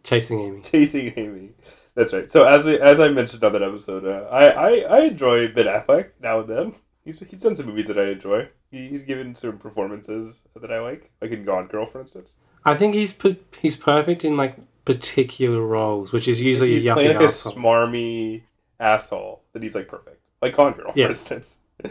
[0.02, 0.62] Chasing Amy.
[0.62, 1.50] Chasing Amy.
[1.94, 2.30] That's right.
[2.30, 5.66] So as I, as I mentioned on that episode, uh, I, I I enjoy Ben
[5.66, 6.74] Affleck now and then.
[7.04, 8.48] He's he's done some movies that I enjoy.
[8.70, 12.36] He, he's given some performances that I like, like in Gone Girl, for instance.
[12.64, 13.16] I think he's
[13.58, 14.56] he's perfect in like
[14.94, 18.42] particular roles, which is usually he's a playing like a smarmy
[18.78, 21.08] asshole that he's like perfect, like Gone Girl, for Yeah.
[21.08, 21.60] instance.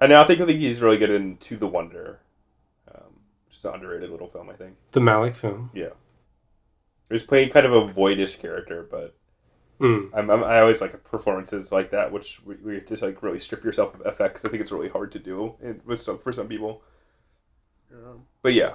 [0.00, 2.20] and now I think I think he's really good in To the Wonder,
[2.94, 4.50] um, which is an underrated little film.
[4.50, 4.76] I think.
[4.92, 5.70] The Malick film.
[5.74, 5.90] Yeah.
[7.08, 9.14] He's playing kind of a voidish character, but
[9.78, 10.08] Mm.
[10.14, 13.38] I'm, I'm, I always like performances like that, which we, we have to like really
[13.38, 14.42] strip yourself of effects.
[14.46, 16.80] I think it's really hard to do in, with some for some people.
[17.92, 18.74] Um, but yeah,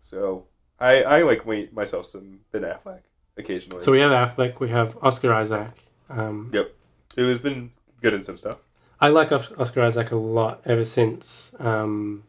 [0.00, 0.46] so
[0.82, 3.00] I I like my, myself some Ben Affleck
[3.36, 3.80] occasionally.
[3.82, 5.70] So we have Affleck, we have Oscar Isaac.
[6.10, 6.74] Um, Yep.
[7.16, 7.70] Who has been
[8.00, 8.58] good in some stuff.
[9.00, 12.24] I like Oscar Isaac a lot ever since um,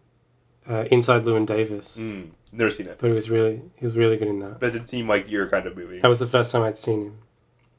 [0.70, 1.98] uh, Inside Llewyn Davis.
[1.98, 2.98] Mm, never seen it.
[3.00, 4.60] But he was really he was really good in that.
[4.60, 6.00] That did seem like your kind of movie.
[6.00, 7.18] That was the first time I'd seen him.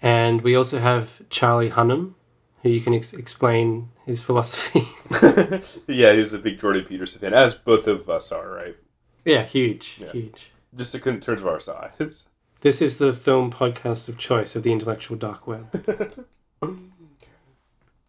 [0.02, 2.14] And we also have Charlie Hunnam,
[2.62, 4.82] who you can ex- explain his philosophy.
[5.86, 8.76] yeah, he's a big Jordan Peterson fan, as both of us are, right?
[9.24, 10.12] yeah, huge, Yeah.
[10.12, 10.50] huge.
[10.76, 12.28] Just in terms of our size.
[12.60, 15.66] This is the film podcast of choice of the intellectual dark web.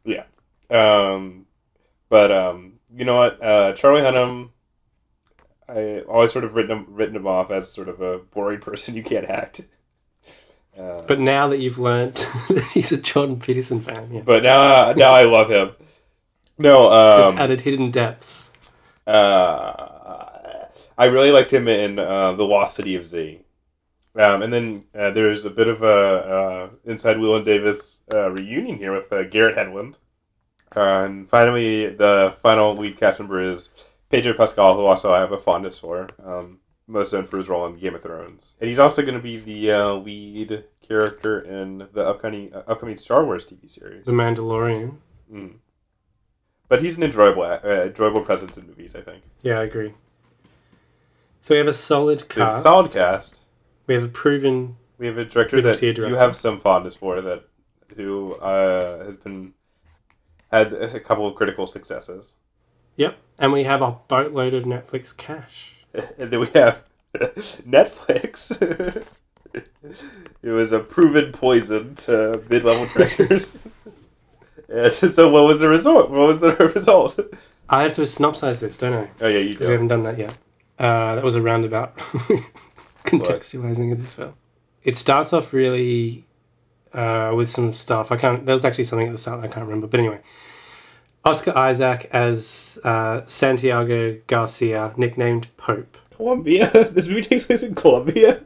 [0.06, 0.24] yeah.
[0.70, 1.46] Um,
[2.08, 3.44] but um, you know what?
[3.44, 4.52] Uh, Charlie Hunnam,
[5.68, 8.96] I always sort of written him, written him off as sort of a boring person
[8.96, 9.62] you can't act.
[10.80, 14.94] Uh, But now that you've learnt that he's a Jordan Peterson fan, yeah, but now
[14.94, 15.72] now I love him.
[16.58, 16.86] No,
[17.24, 18.52] it's um, added hidden depths.
[19.06, 19.95] uh,
[20.98, 23.42] I really liked him in uh, The Lost City of Z.
[24.16, 28.78] Um, and then uh, there's a bit of a uh, inside Llewyn Davis uh, reunion
[28.78, 29.96] here with uh, Garrett Hedlund.
[30.76, 33.70] Uh, and finally, the final lead cast member is
[34.10, 37.66] Pedro Pascal, who also I have a fondness for, um, most known for his role
[37.66, 38.52] in Game of Thrones.
[38.62, 42.96] And he's also going to be the uh, lead character in the upcoming uh, upcoming
[42.96, 44.06] Star Wars TV series.
[44.06, 44.98] The Mandalorian.
[45.32, 45.56] Mm.
[46.68, 49.24] But he's an enjoyable uh, enjoyable presence in movies, I think.
[49.42, 49.94] Yeah, I agree.
[51.46, 52.64] So we have a solid So we have a cast.
[52.64, 53.40] solid cast.
[53.86, 54.78] We have a proven.
[54.98, 57.44] We have a director that a you have some fondness for that
[57.96, 59.54] who uh, has been
[60.52, 62.34] had a couple of critical successes.
[62.96, 65.74] Yep, and we have a boatload of Netflix cash.
[66.18, 66.84] and then we have
[67.14, 68.60] Netflix.
[69.54, 73.62] it was a proven poison to mid-level directors.
[74.68, 76.10] Yeah, so, what was the result?
[76.10, 77.20] What was the result?
[77.70, 79.12] I have to synopsize this, don't I?
[79.22, 80.36] Oh yeah, you 'Cause we haven't done that yet.
[80.78, 81.96] Uh, that was a roundabout
[83.06, 84.34] contextualizing of this film.
[84.84, 86.26] It starts off really
[86.94, 88.12] uh, with some stuff.
[88.12, 88.46] I can't.
[88.46, 89.88] There was actually something at the start I can't remember.
[89.88, 90.20] But anyway,
[91.24, 95.98] Oscar Isaac as uh, Santiago Garcia, nicknamed Pope.
[96.16, 96.70] Colombia.
[96.92, 98.42] This movie takes place in Colombia.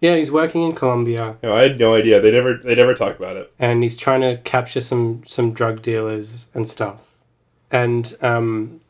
[0.00, 2.20] Yeah, he's working in Colombia No, I had no idea.
[2.20, 3.52] They never they never talk about it.
[3.60, 7.14] and he's trying to capture some some drug dealers and stuff.
[7.70, 8.80] And um,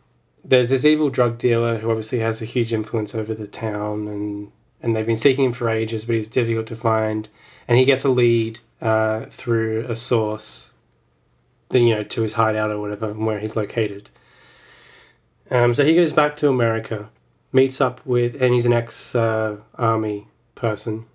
[0.44, 4.52] there's this evil drug dealer who obviously has a huge influence over the town, and
[4.82, 7.28] and they've been seeking him for ages, but he's difficult to find.
[7.68, 10.72] And he gets a lead uh, through a source,
[11.68, 14.10] then you know to his hideout or whatever, and where he's located.
[15.50, 17.10] Um, so he goes back to America,
[17.52, 21.06] meets up with, and he's an ex uh, army person,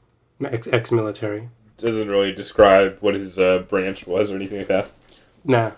[0.44, 1.50] ex ex military.
[1.78, 4.92] Doesn't really describe what his uh, branch was or anything like that.
[5.44, 5.72] Nah.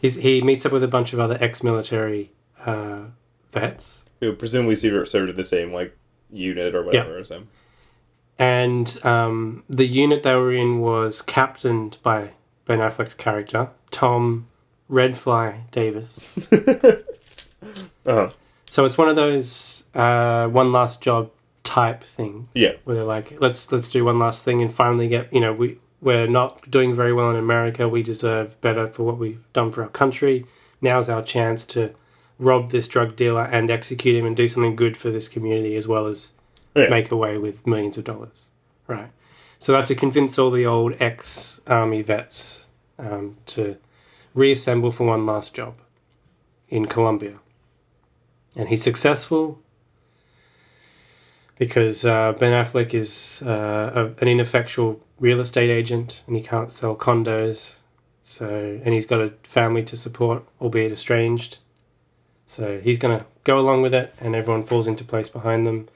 [0.00, 2.30] He's, he meets up with a bunch of other ex military
[2.66, 3.00] uh,
[3.52, 4.04] vets.
[4.20, 5.96] Who presumably served served in the same like
[6.30, 7.18] unit or whatever.
[7.18, 7.48] Or something.
[8.38, 12.30] And um, the unit they were in was captained by
[12.64, 14.46] Ben Affleck's character, Tom
[14.90, 16.38] Redfly Davis.
[18.06, 18.30] Uh-huh.
[18.70, 21.30] so it's one of those uh, one last job
[21.62, 22.72] type thing Yeah.
[22.84, 25.78] where they're like, let's let's do one last thing and finally get you know we
[26.00, 27.86] we're not doing very well in America.
[27.88, 30.46] We deserve better for what we've done for our country.
[30.80, 31.92] Now's our chance to
[32.40, 35.86] rob this drug dealer and execute him and do something good for this community as
[35.86, 36.32] well as
[36.74, 36.88] Yeah.
[36.88, 38.48] make away with millions of dollars.
[38.88, 39.10] Right.
[39.58, 42.64] So they have to convince all the old ex army vets
[42.98, 43.76] um, to
[44.34, 45.74] reassemble for one last job
[46.68, 47.38] in Colombia.
[48.56, 49.60] And he's successful
[51.58, 56.72] because uh, Ben Affleck is uh, a, an ineffectual real estate agent and he can't
[56.72, 57.76] sell condos.
[58.22, 61.58] So, and he's got a family to support, albeit estranged.
[62.50, 65.88] So he's going to go along with it, and everyone falls into place behind them.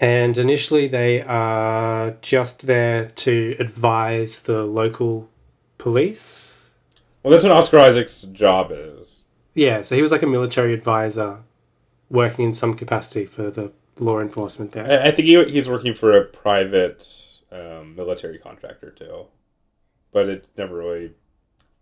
[0.00, 5.28] And initially, they are just there to advise the local
[5.78, 6.70] police.
[7.22, 9.22] Well, that's what Oscar Isaac's job is.
[9.54, 11.42] Yeah, so he was like a military advisor
[12.10, 13.70] working in some capacity for the
[14.00, 15.00] law enforcement there.
[15.00, 17.06] I, think he, he's working for a private
[17.52, 19.26] um, military contractor too,
[20.10, 21.12] but it's never really.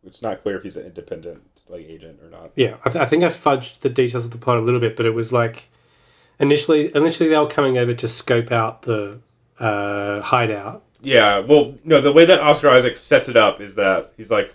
[0.04, 2.52] It's not clear if he's an independent like agent or not.
[2.54, 4.96] Yeah, I, th- I think I fudged the details of the plot a little bit,
[4.96, 5.68] but it was like
[6.38, 9.20] initially, initially they were coming over to scope out the
[9.58, 10.82] uh, hideout.
[11.00, 14.54] Yeah, well, no, the way that Oscar Isaac sets it up is that he's like,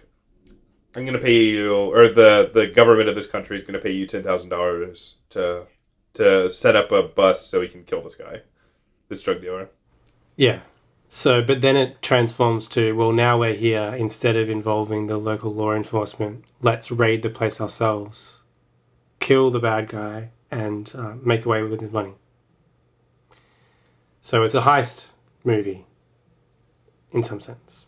[0.95, 3.79] "I'm going to pay you, or the the government of this country is going to
[3.79, 5.67] pay you ten thousand dollars to
[6.13, 8.41] to set up a bus so he can kill this guy,
[9.07, 9.69] this drug dealer."
[10.35, 10.61] Yeah.
[11.13, 13.93] So, but then it transforms to well, now we're here.
[13.97, 18.39] Instead of involving the local law enforcement, let's raid the place ourselves,
[19.19, 22.13] kill the bad guy, and uh, make away with his money.
[24.21, 25.09] So it's a heist
[25.43, 25.85] movie,
[27.11, 27.87] in some sense.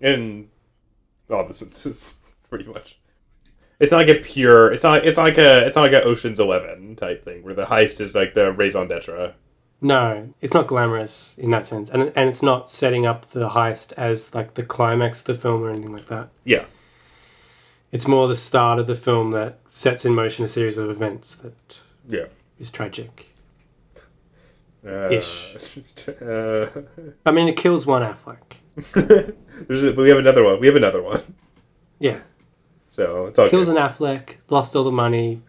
[0.00, 0.48] And
[1.30, 2.16] all this is, is
[2.48, 2.98] pretty much.
[3.80, 4.72] It's not like a pure.
[4.72, 5.04] It's not.
[5.04, 5.66] It's not like a.
[5.66, 8.86] It's not like a Ocean's Eleven type thing where the heist is like the raison
[8.86, 9.34] d'être.
[9.80, 13.92] No, it's not glamorous in that sense, and and it's not setting up the heist
[13.94, 16.28] as like the climax of the film or anything like that.
[16.44, 16.66] Yeah.
[17.92, 21.34] It's more the start of the film that sets in motion a series of events
[21.36, 22.26] that Yeah.
[22.58, 23.28] is tragic.
[24.84, 25.78] Uh, Ish.
[26.22, 26.66] uh,
[27.24, 28.56] I mean, it kills one Affleck.
[29.68, 30.58] there's a, but we have another one.
[30.58, 31.22] We have another one.
[32.00, 32.20] Yeah,
[32.90, 33.76] So it's all kills good.
[33.76, 35.40] an Affleck, lost all the money,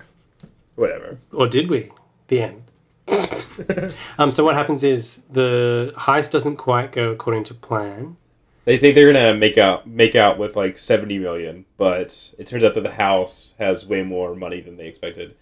[0.75, 1.17] Whatever.
[1.31, 1.91] or did we?
[2.27, 2.63] The end.
[4.19, 4.31] um.
[4.31, 8.17] So what happens is the heist doesn't quite go according to plan.
[8.66, 12.64] They think they're gonna make out make out with like seventy million, but it turns
[12.64, 15.36] out that the house has way more money than they expected,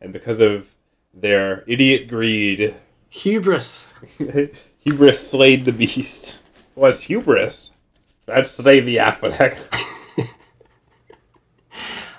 [0.00, 0.74] and because of
[1.14, 2.74] their idiot greed,
[3.08, 3.94] Hubris.
[4.78, 6.42] hubris slayed the beast.
[6.74, 7.70] What's hubris?
[8.26, 9.56] That's slayed the Affleck.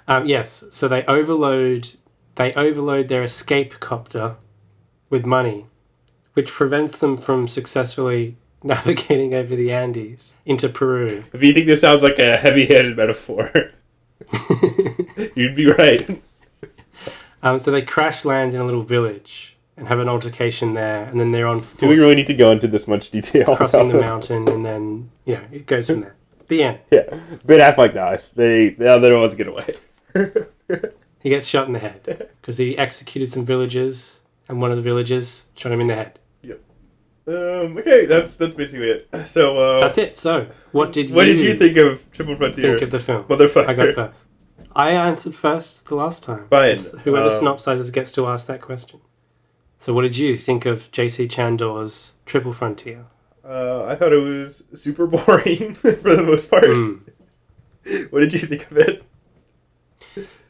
[0.08, 1.96] Um, yes, so they overload
[2.36, 4.38] they overload their escape copter
[5.10, 5.66] with money,
[6.34, 11.24] which prevents them from successfully navigating over the Andes into Peru.
[11.34, 13.52] if you think this sounds like a heavy-handed metaphor,
[15.36, 16.22] you'd be right.
[17.44, 21.20] Um, so they crash land in a little village and have an altercation there, and
[21.20, 21.80] then they're on foot.
[21.80, 23.56] Do we really need to go into this much detail?
[23.56, 26.16] crossing the mountain, and then you know it goes from there.
[26.48, 26.80] The end.
[26.92, 27.04] Yeah,
[27.46, 28.32] Ben Affleck dies.
[28.32, 29.76] They the other ones get away.
[31.20, 34.84] He gets shot in the head because he executed some villagers, and one of the
[34.84, 36.20] villagers shot him in the head.
[37.28, 39.10] Um, okay, that's that's basically it.
[39.28, 40.16] So, uh, That's it.
[40.16, 42.72] So, what did what you did you think of Triple Frontier?
[42.72, 43.24] think of the film?
[43.26, 43.68] Motherfucker.
[43.68, 44.28] I got first.
[44.76, 46.48] I answered first the last time.
[46.50, 46.70] Fine.
[46.70, 49.02] It's- Whoever Um, synopsizes gets to ask that question.
[49.78, 51.28] So, what did you think of J.C.
[51.28, 53.06] Chandor's Triple Frontier?
[53.44, 56.64] Uh, I thought it was super boring for the most part.
[56.64, 57.02] Mm.
[58.10, 59.04] What did you think of it?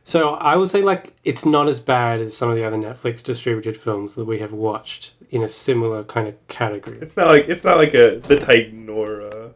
[0.07, 3.21] So, I would say like it's not as bad as some of the other Netflix
[3.21, 6.97] distributed films that we have watched in a similar kind of category.
[7.01, 9.49] It's not like it's not like a the Titan or uh,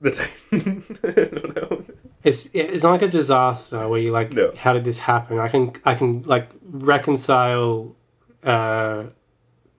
[0.00, 0.84] the Titan.
[1.04, 1.84] I don't know.
[2.24, 4.52] It's it's not like a disaster where you like, No.
[4.56, 5.38] how did this happen?
[5.38, 7.94] I can I can like reconcile
[8.42, 9.04] uh,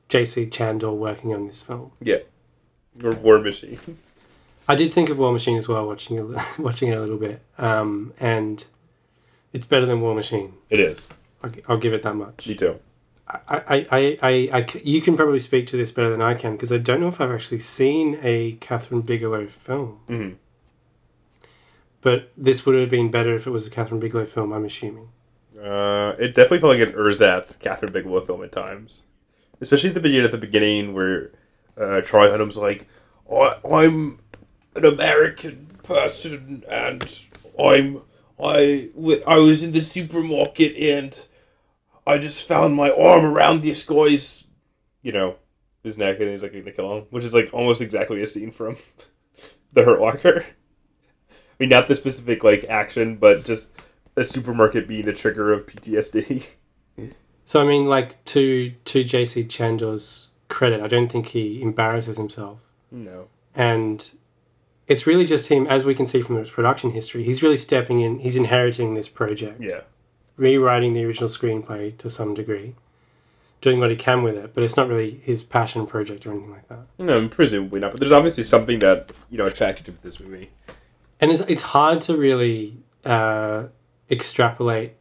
[0.07, 0.45] J.C.
[0.47, 1.91] Chandor working on this film.
[1.99, 2.19] Yeah,
[3.03, 3.77] or War Machine.
[4.69, 6.25] I did think of War Machine as well, watching it,
[6.57, 8.65] watching it a little bit, um, and
[9.53, 10.53] it's better than War Machine.
[10.69, 11.07] It is.
[11.43, 12.47] I'll, I'll give it that much.
[12.47, 12.79] Me too.
[13.27, 16.71] I, I, I, I, you can probably speak to this better than I can because
[16.71, 20.35] I don't know if I've actually seen a Kathryn Bigelow film, Mhm.
[22.01, 24.51] but this would have been better if it was a Kathryn Bigelow film.
[24.51, 25.09] I'm assuming.
[25.61, 29.03] Uh, it definitely felt like an Ersatz Kathryn Bigelow film at times,
[29.61, 30.25] especially at the beginning.
[30.25, 31.31] At the beginning, where
[31.79, 32.87] uh, Charlie Hunnam's like,
[33.31, 34.19] I, "I'm
[34.75, 37.03] an American person, and
[37.59, 38.01] I'm
[38.43, 41.27] I w- I was in the supermarket, and
[42.07, 44.47] I just found my arm around this guy's,
[45.01, 45.35] you know,
[45.83, 48.51] his neck, and he's like gonna kill him, which is like almost exactly a scene
[48.51, 48.77] from
[49.73, 50.45] the Hurt Locker.
[51.29, 53.71] I mean, not the specific like action, but just
[54.15, 56.45] a supermarket being the trigger of PTSD.
[57.45, 59.43] So I mean, like to to J.C.
[59.45, 62.59] Chandor's credit, I don't think he embarrasses himself,
[62.91, 63.27] No.
[63.55, 64.09] and
[64.91, 67.23] it's really just him, as we can see from his production history.
[67.23, 68.19] He's really stepping in.
[68.19, 69.61] He's inheriting this project.
[69.61, 69.81] Yeah.
[70.37, 72.73] rewriting the original screenplay to some degree,
[73.61, 76.51] doing what he can with it, but it's not really his passion project or anything
[76.51, 76.85] like that.
[76.97, 77.91] No, presumably not.
[77.91, 80.49] But there's obviously something that you know attracted him to this movie.
[81.19, 83.65] And it's, it's hard to really uh,
[84.09, 84.93] extrapolate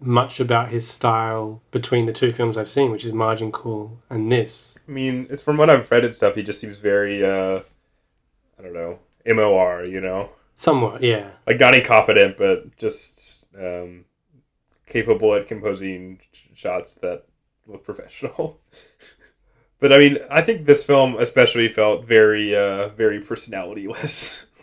[0.00, 4.32] much about his style between the two films I've seen, which is Margin Call and
[4.32, 4.78] this.
[4.88, 6.34] I mean, it's from what I've read and stuff.
[6.34, 7.60] He just seems very, uh,
[8.58, 9.84] I don't know, MOR.
[9.84, 11.30] You know, Somewhat, yeah.
[11.46, 14.04] like not incompetent, but just um,
[14.86, 17.24] capable at composing sh- shots that
[17.66, 18.60] look professional.
[19.80, 24.46] but I mean, I think this film especially felt very, uh, very personality-less.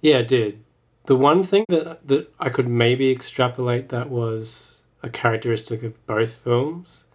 [0.00, 0.62] Yeah, it did.
[1.06, 6.32] The one thing that, that I could maybe extrapolate that was a characteristic of both
[6.32, 7.06] films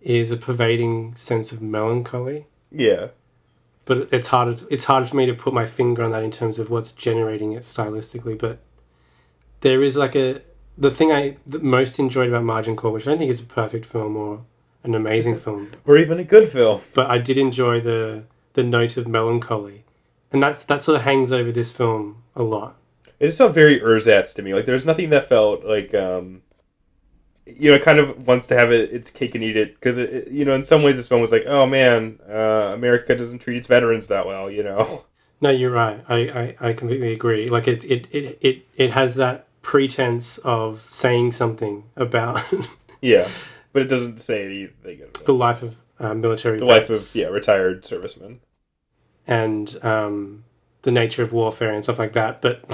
[0.00, 2.46] is a pervading sense of melancholy.
[2.70, 3.08] yeah.
[3.84, 6.58] But it's hard it's hard for me to put my finger on that in terms
[6.58, 8.58] of what's generating it stylistically but
[9.60, 10.40] there is like a
[10.78, 13.84] the thing i most enjoyed about margin call which i don't think is a perfect
[13.86, 14.42] film or
[14.84, 16.80] an amazing film Or even a good film.
[16.94, 18.24] but i did enjoy the
[18.54, 19.84] the note of melancholy
[20.32, 22.76] and that's that sort of hangs over this film a lot
[23.20, 24.52] It just felt very ersatz to me.
[24.54, 26.42] Like there's nothing that felt like um,
[27.46, 29.98] you know, it kind of wants to have it its cake and eat it because
[29.98, 33.14] it, it- you know, in some ways this film was like, oh man, uh, America
[33.14, 34.50] doesn't treat its veterans that well.
[34.50, 35.04] You know,
[35.40, 36.04] No, you're right.
[36.08, 36.16] I,
[36.60, 37.48] I, I completely agree.
[37.48, 42.44] Like it, it, it, it, it has that pretense of saying something about
[43.02, 43.28] Yeah,
[43.72, 45.00] but it doesn't say anything.
[45.02, 48.38] About the life of uh, military the life of yeah retired servicemen.
[49.26, 50.44] and um,
[50.82, 52.40] the nature of warfare and stuff like that.
[52.40, 52.64] But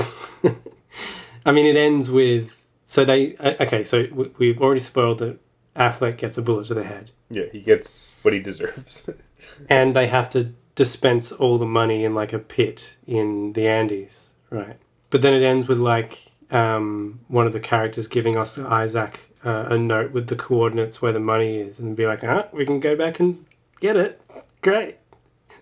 [1.46, 2.57] I mean, it ends with
[2.88, 3.84] so they uh, okay.
[3.84, 5.36] So we- we've already spoiled that
[5.76, 9.08] Affleck gets a bullet to the head, Yeah, he gets what he deserves.
[9.68, 10.40] and they have to
[10.74, 14.76] dispense all the money in like a pit in the Andes, right?
[15.10, 19.14] But then it ends with like um, one of the characters giving us Isaac
[19.44, 22.64] uh, a note with the coordinates where the money is, and be like, "Ah, we
[22.66, 23.44] can go back and
[23.80, 24.20] get it.
[24.62, 24.96] Great."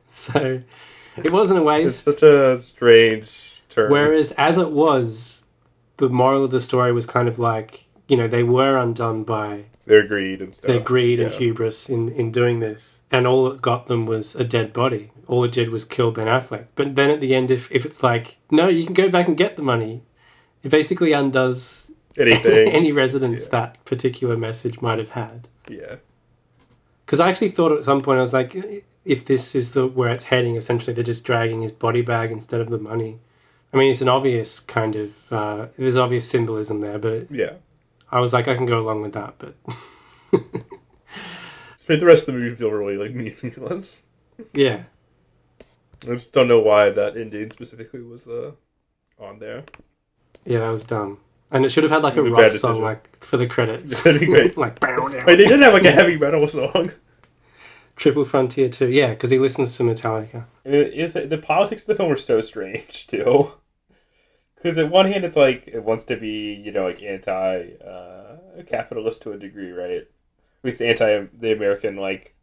[0.09, 0.63] So
[1.17, 2.07] it wasn't a waste.
[2.09, 3.91] it's such a strange turn.
[3.91, 5.45] Whereas, as it was,
[5.99, 9.65] the moral of the story was kind of like, you know, they were undone by
[9.87, 10.69] their greed and stuff.
[10.69, 13.01] their greed and hubris in, in doing this.
[13.11, 15.11] And all it got them was a dead body.
[15.29, 16.67] All it did was kill Ben Affleck.
[16.75, 19.37] But then at the end, if, if it's like, no, you can go back and
[19.37, 20.03] get the money,
[20.63, 22.69] it basically undoes Anything.
[22.73, 23.51] any resonance Yeah.
[23.51, 25.49] that particular message might have had.
[25.69, 25.97] yeah.
[27.05, 28.57] Because I actually thought at some point, I was like,
[29.05, 32.61] if this is the where it's heading, essentially they're just dragging his body bag instead
[32.61, 33.21] of the money.
[33.77, 37.53] I mean, it's an obvious kind of, uh, there's obvious symbolism there, but Yeah.
[38.11, 39.55] I was like, I can go along with that, but
[41.77, 43.99] Just made the rest of the movie feel really like meaningless.
[44.55, 44.85] yeah.
[46.05, 48.53] I just don't know why that ending specifically was uh,
[49.19, 49.65] on there.
[50.45, 51.19] Yeah, that was dumb.
[51.51, 52.83] And it should have had like a rock song decision.
[52.83, 54.03] like for the credits.
[54.05, 54.57] That'd be great.
[54.57, 54.81] like.
[54.83, 56.93] Wait, they didn't have like a heavy metal song.
[57.97, 58.89] Triple Frontier 2.
[58.91, 60.45] Yeah, because he listens to Metallica.
[60.65, 63.53] And it is the politics of the film are so strange too.
[64.57, 68.63] Because at one hand, it's like it wants to be you know like anti uh,
[68.67, 69.91] capitalist to a degree, right?
[69.99, 70.09] At
[70.63, 72.35] least anti the American like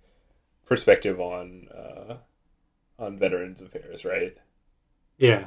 [0.66, 2.18] perspective on uh,
[2.99, 4.38] on veterans affairs, right?
[5.18, 5.45] Yeah.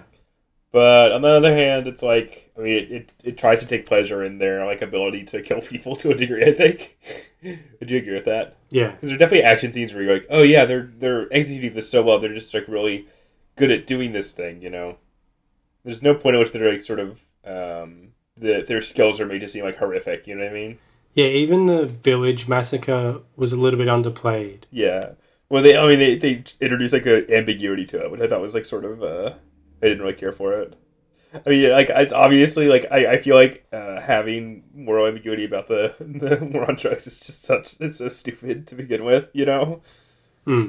[0.73, 3.87] But on the other hand, it's like I mean, it, it, it tries to take
[3.87, 6.45] pleasure in their like ability to kill people to a degree.
[6.45, 6.99] I think.
[7.81, 8.57] Would you agree with that?
[8.71, 8.91] Yeah.
[8.91, 11.89] Because there are definitely action scenes where you're like, oh yeah, they're they're executing this
[11.89, 12.19] so well.
[12.19, 13.07] They're just like really
[13.55, 14.61] good at doing this thing.
[14.61, 14.99] You know,
[15.87, 19.39] there's no point at which they're like sort of um, the their skills are made
[19.39, 20.27] to seem like horrific.
[20.27, 20.79] You know what I mean?
[21.15, 24.65] Yeah, even the village massacre was a little bit underplayed.
[24.71, 25.13] Yeah.
[25.49, 28.41] Well, they I mean they they introduced like a ambiguity to it, which I thought
[28.41, 29.35] was like sort of uh,
[29.81, 30.75] I didn't really care for it.
[31.33, 35.69] I mean, like it's obviously like I, I feel like uh, having moral ambiguity about
[35.69, 39.29] the the war on drugs is just such it's so stupid to begin with.
[39.33, 39.83] You know.
[40.45, 40.67] Hmm.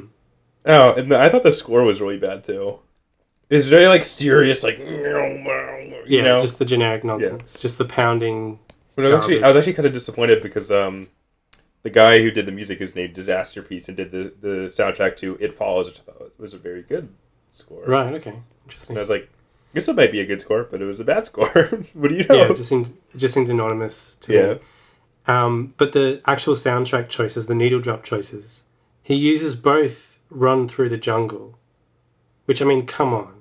[0.63, 2.80] Oh, and the, I thought the score was really bad too.
[3.50, 6.41] It's very like serious, like you Yeah, know.
[6.41, 7.58] just the generic nonsense.
[7.60, 8.60] Just the pounding.
[8.95, 11.08] But I was actually, I was actually kind of disappointed because um,
[11.84, 15.38] the guy who did the music is named Disasterpeace and did the the soundtrack to
[15.39, 17.10] It Follows, which I thought was a very good
[17.52, 17.84] score.
[17.86, 18.32] Right, okay.
[18.32, 18.98] And Interesting.
[18.98, 21.06] I was like, I guess it might be a good score, but it was a
[21.06, 21.48] bad score.
[21.93, 22.36] what do you know?
[22.36, 24.54] Yeah, it just seemed, it just seemed anonymous to Yeah.
[24.56, 24.60] me.
[25.28, 28.64] Um, but the actual soundtrack choices, the needle drop choices,
[29.04, 31.58] he uses both Run Through the Jungle,
[32.45, 33.34] which, I mean, come on.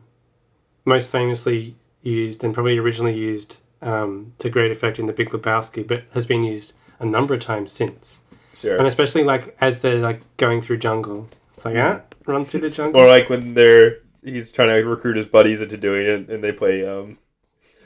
[0.87, 5.87] Most famously used and probably originally used um, to great effect in The Big Lebowski,
[5.87, 8.21] but has been used a number of times since.
[8.57, 8.77] Sure.
[8.77, 11.29] And especially like as they're like going through jungle.
[11.55, 13.01] It's like, ah, run through the jungle.
[13.01, 16.53] Or like when they're he's trying to recruit his buddies into doing it, and they
[16.53, 17.19] play um,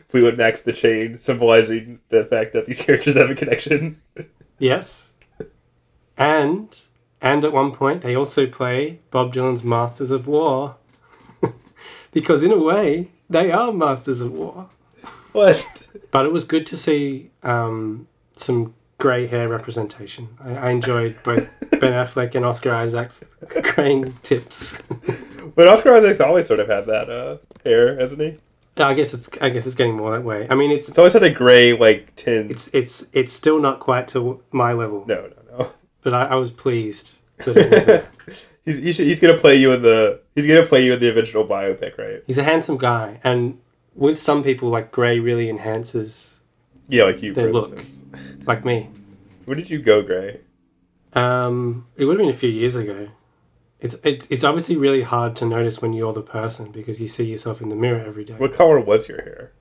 [0.09, 4.01] Fleetwood Mac's "The Chain," symbolizing the fact that these characters have a connection.
[4.59, 5.13] Yes.
[6.17, 6.79] And
[7.21, 10.77] and at one point they also play Bob Dylan's Masters of War.
[12.13, 14.69] Because in a way, they are Masters of War.
[15.33, 15.87] What?
[16.11, 20.29] But it was good to see um, some grey hair representation.
[20.43, 21.49] I, I enjoyed both
[21.81, 23.23] Ben Affleck and Oscar Isaac's
[23.63, 24.77] graying tips.
[25.55, 28.37] But Oscar Isaac's always sort of had that uh, hair, hasn't he?
[28.77, 30.47] I guess it's I guess it's getting more that way.
[30.51, 32.51] I mean, it's It's always had a gray like tint.
[32.51, 35.71] it's it's it's still not quite to my level, no, no, no.
[36.03, 38.09] but I, I was pleased that it was there.
[38.65, 41.47] He's he's, he's gonna play you in the he's gonna play you in the eventual
[41.47, 42.23] biopic, right?
[42.27, 43.59] He's a handsome guy, and
[43.95, 46.39] with some people, like Gray really enhances,
[46.89, 47.35] Yeah, like you.
[47.35, 47.85] Their look.
[48.47, 48.91] like me.
[49.45, 50.41] Where did you go, Gray?
[51.13, 53.09] Um, it would have been a few years ago.
[53.81, 57.25] It's, it's it's obviously really hard to notice when you're the person because you see
[57.25, 58.35] yourself in the mirror every day.
[58.35, 59.53] What color was your hair?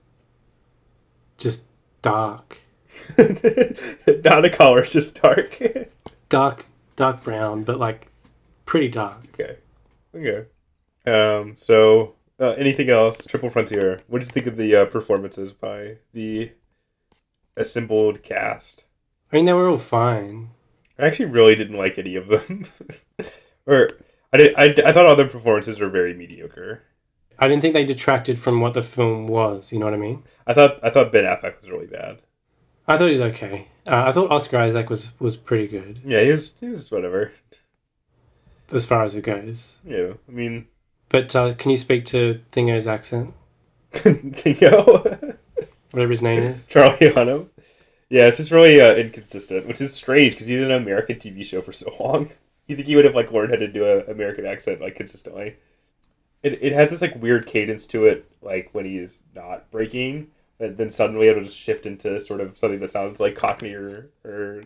[1.38, 1.66] Just
[2.02, 2.58] dark,
[3.18, 5.58] Not a color, just dark.
[6.30, 6.66] dark,
[6.98, 8.09] dark brown, but like
[8.70, 9.18] pretty dark.
[9.34, 9.58] okay,
[10.16, 10.46] okay.
[11.08, 11.56] Um.
[11.58, 13.26] So, uh, anything else?
[13.26, 14.00] Triple Frontier.
[14.08, 16.52] What did you think of the uh, performances by the
[17.58, 18.86] assembled cast?
[19.32, 20.52] I mean, they were all fine.
[21.00, 22.68] I actually really didn't like any of them.
[23.66, 23.90] or
[24.32, 24.56] I did.
[24.56, 26.84] I, I thought all their performances were very mediocre.
[27.40, 29.74] I didn't think they detracted from what the film was.
[29.74, 30.24] You know what I mean?
[30.46, 32.20] I thought I thought Ben Affleck was really bad.
[32.88, 33.68] I thought he was okay.
[33.88, 37.32] Uh, I thought Oscar Isaac was was pretty good Yeah, he was he was whatever.
[38.72, 39.80] As far as it goes.
[39.86, 40.68] Yeah, I mean,
[41.10, 43.34] But uh, can you speak to Thingo's accent,
[43.94, 45.02] Kingo,
[45.92, 46.68] whatever his name is?
[46.68, 47.50] Charlie Hunnam.
[48.10, 51.44] Yeah, it's just really uh, inconsistent, which is strange because he's in an American TV
[51.46, 52.32] show for so long.
[52.68, 55.58] You think he would have like learned how to do an American accent like consistently?
[56.42, 60.28] It it has this like weird cadence to it, like when he is not breaking,
[60.60, 64.10] and then suddenly it'll just shift into sort of something that sounds like Cockney or
[64.24, 64.62] or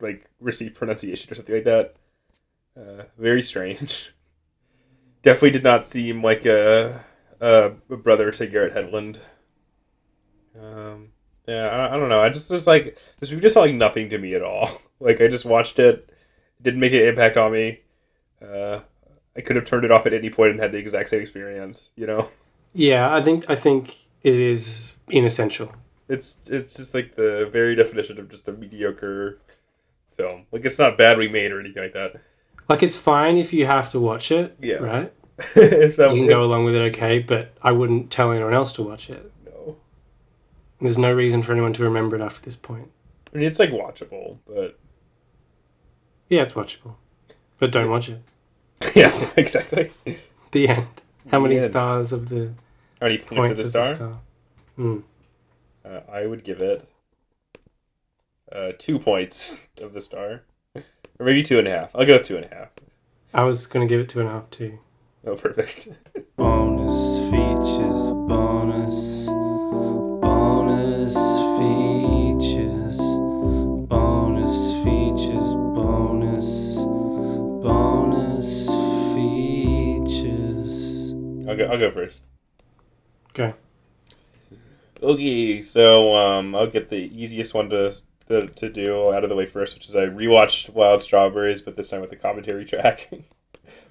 [0.00, 1.94] like received pronunciation or something like that.
[2.76, 4.12] Uh, very strange.
[5.22, 7.04] Definitely did not seem like a,
[7.40, 9.18] a brother to Garrett Hedlund.
[10.60, 11.08] Um,
[11.46, 12.20] yeah, I, I don't know.
[12.22, 14.68] I just just like this movie just felt like nothing to me at all.
[14.98, 16.08] Like I just watched it,
[16.62, 17.80] didn't make an impact on me.
[18.40, 18.80] Uh,
[19.36, 21.90] I could have turned it off at any point and had the exact same experience.
[21.96, 22.30] You know,
[22.72, 25.70] Yeah, I think I think it is inessential.
[26.08, 29.38] it's it's just like the very definition of just a mediocre
[30.16, 30.46] film.
[30.50, 32.22] Like it's not badly made or anything like that.
[32.68, 34.76] Like it's fine if you have to watch it, Yeah.
[34.76, 35.12] right?
[35.56, 37.18] if that, You can go along with it, okay.
[37.18, 39.30] But I wouldn't tell anyone else to watch it.
[39.44, 39.76] no.
[40.80, 42.90] There's no reason for anyone to remember it after this point.
[43.34, 44.78] I mean, it's like watchable, but
[46.28, 46.94] Yeah, it's watchable,
[47.58, 48.20] but don't watch it.
[48.96, 49.90] yeah, exactly.
[50.52, 50.86] The end.
[51.30, 51.70] How many The end.
[51.70, 52.52] stars of the
[53.00, 54.18] How many points, points of of the the star?
[54.76, 54.98] Hmm.
[55.84, 56.88] Uh, I would give it
[58.50, 60.42] uh, two points of the star,
[61.18, 61.90] or maybe two and a half.
[61.94, 62.68] I'll go two and a half.
[63.32, 64.78] I was gonna give it two and a half too.
[65.26, 65.88] Oh, perfect.
[66.36, 69.26] Bonus features, bonus,
[70.20, 71.16] bonus
[71.58, 72.98] features,
[73.88, 76.76] bonus features, bonus,
[77.64, 78.68] bonus
[79.14, 81.12] features.
[81.48, 81.64] I'll go.
[81.64, 82.22] I'll go first.
[83.30, 83.54] Okay.
[85.02, 87.94] Okay, so um, I'll get the easiest one to,
[88.28, 91.76] to to do out of the way first, which is I rewatched Wild Strawberries, but
[91.76, 93.08] this time with the commentary track.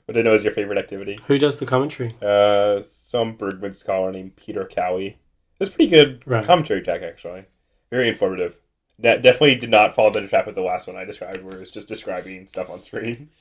[0.05, 1.17] what I know is your favorite activity.
[1.27, 2.13] Who does the commentary?
[2.21, 5.17] Uh, some Bergman scholar named Peter Cowie.
[5.59, 6.45] It's pretty good Right.
[6.45, 7.45] commentary track, actually.
[7.89, 8.59] Very informative.
[8.99, 11.71] De- definitely did not follow the trap of the last one I described, where it's
[11.71, 13.29] just describing stuff on screen.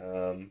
[0.00, 0.50] Um,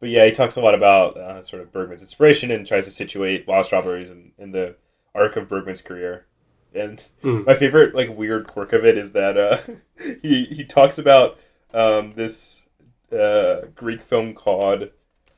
[0.00, 2.90] but yeah, he talks a lot about uh, sort of Bergman's inspiration and tries to
[2.90, 4.76] situate Wild Strawberries in, in the
[5.14, 6.26] arc of Bergman's career.
[6.74, 7.46] And Mm.
[7.46, 9.58] my favorite, like, weird quirk of it is that uh,
[10.22, 11.38] he he talks about
[11.72, 12.66] um, this
[13.12, 14.90] uh, Greek film called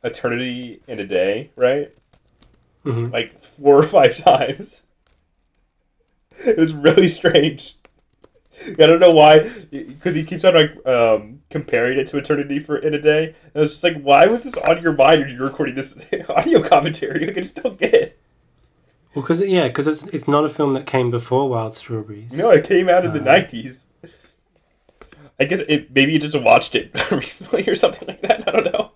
[0.02, 1.92] Eternity and a Day, right?
[2.84, 4.82] hmm Like four or five times.
[6.44, 7.76] It was really strange.
[8.68, 12.78] I don't know why, because he keeps on like um, comparing it to Eternity for
[12.78, 13.26] in a Day.
[13.28, 15.98] And I was just like, why was this on your mind when you're recording this
[16.28, 17.26] audio commentary?
[17.26, 18.18] Like, I just don't get it.
[19.16, 22.32] Well, because yeah, because it's it's not a film that came before Wild Strawberries.
[22.32, 23.24] No, it came out in the Uh.
[23.24, 23.86] nineties.
[25.40, 28.46] I guess it maybe you just watched it recently or something like that.
[28.46, 28.92] I don't know.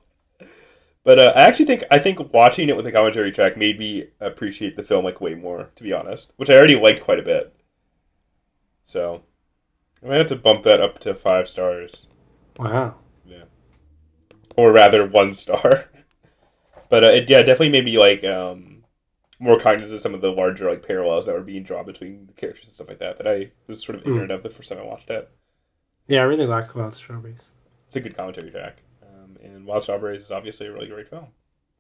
[1.05, 4.09] But uh, I actually think I think watching it with the commentary track made me
[4.21, 7.23] appreciate the film like way more, to be honest, which I already liked quite a
[7.23, 7.55] bit.
[8.85, 9.23] So
[10.05, 12.09] I might have to bump that up to five stars,
[12.59, 12.97] Wow.
[13.27, 13.45] Yeah.
[14.57, 15.87] Or rather one star.
[16.91, 18.70] But uh, it yeah definitely made me like um,
[19.41, 22.33] more cognizant of some of the larger like parallels that were being drawn between the
[22.35, 23.17] characters and stuff like that.
[23.19, 24.09] That I was sort of Mm.
[24.09, 25.29] ignorant of the first time I watched it.
[26.07, 27.49] Yeah, I really like Wild Strawberries.
[27.87, 28.83] it's a good commentary track.
[29.03, 31.29] Um, and Wild Strawberries is obviously a really great film.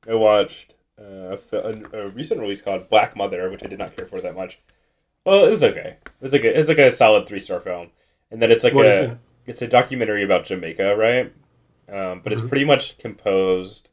[0.08, 4.06] I watched uh, a, a, recent release called Black Mother, which I did not care
[4.06, 4.58] for that much.
[5.24, 5.96] Well, it was okay.
[6.20, 7.90] It's like a, it's like a solid three star film,
[8.30, 9.18] and then it's like What a it?
[9.46, 11.32] it's a documentary about Jamaica, right?
[11.88, 12.48] Um, but it's Mhm.
[12.48, 13.88] pretty much composed,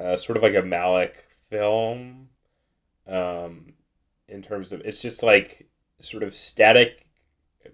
[0.00, 1.14] uh, sort of like a Malick
[1.50, 2.28] film,
[3.06, 3.72] um,
[4.28, 5.66] in terms of it's just like
[6.00, 7.06] sort of static.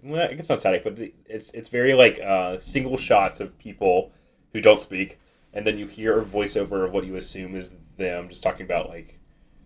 [0.03, 3.57] Well, I guess not static, but the- it's it's very like uh, single shots of
[3.59, 4.11] people
[4.53, 5.19] who don't speak,
[5.53, 8.89] and then you hear a voiceover of what you assume is them just talking about
[8.89, 9.19] like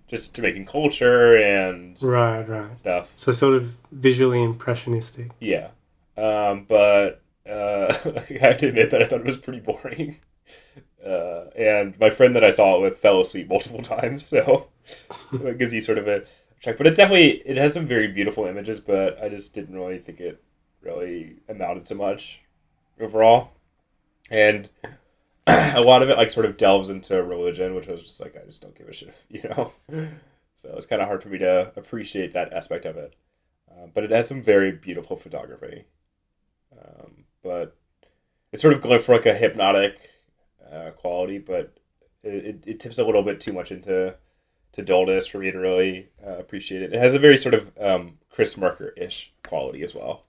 [0.08, 2.76] just Jamaican culture and Right, right.
[2.76, 3.12] stuff.
[3.16, 5.32] So sort of visually impressionistic.
[5.40, 5.70] Yeah.
[6.18, 7.94] Um, but uh,
[8.30, 10.20] I have to admit that I thought it was pretty boring.
[11.06, 14.68] Uh, and my friend that I saw it with fell asleep multiple times, so
[15.34, 16.24] it gives you sort of a
[16.60, 16.78] check.
[16.78, 20.20] But it definitely it has some very beautiful images, but I just didn't really think
[20.20, 20.44] it
[20.82, 22.40] really amounted to much
[23.00, 23.52] overall.
[24.32, 24.70] And
[25.48, 28.36] a lot of it like sort of delves into religion, which I was just like,
[28.36, 29.74] I just don't give a shit, you know.
[30.56, 33.16] So it's kind of hard for me to appreciate that aspect of it.
[33.70, 35.86] Uh, but it has some very beautiful photography.
[36.72, 37.76] Um, but
[38.52, 40.10] it's sort of going for like a hypnotic
[40.72, 41.78] uh, quality, but
[42.24, 44.16] it, it, tips a little bit too much into
[44.72, 46.94] to dullness for me to really uh, appreciate it.
[46.94, 50.26] It has a very sort of um, Chris Marker ish quality as well.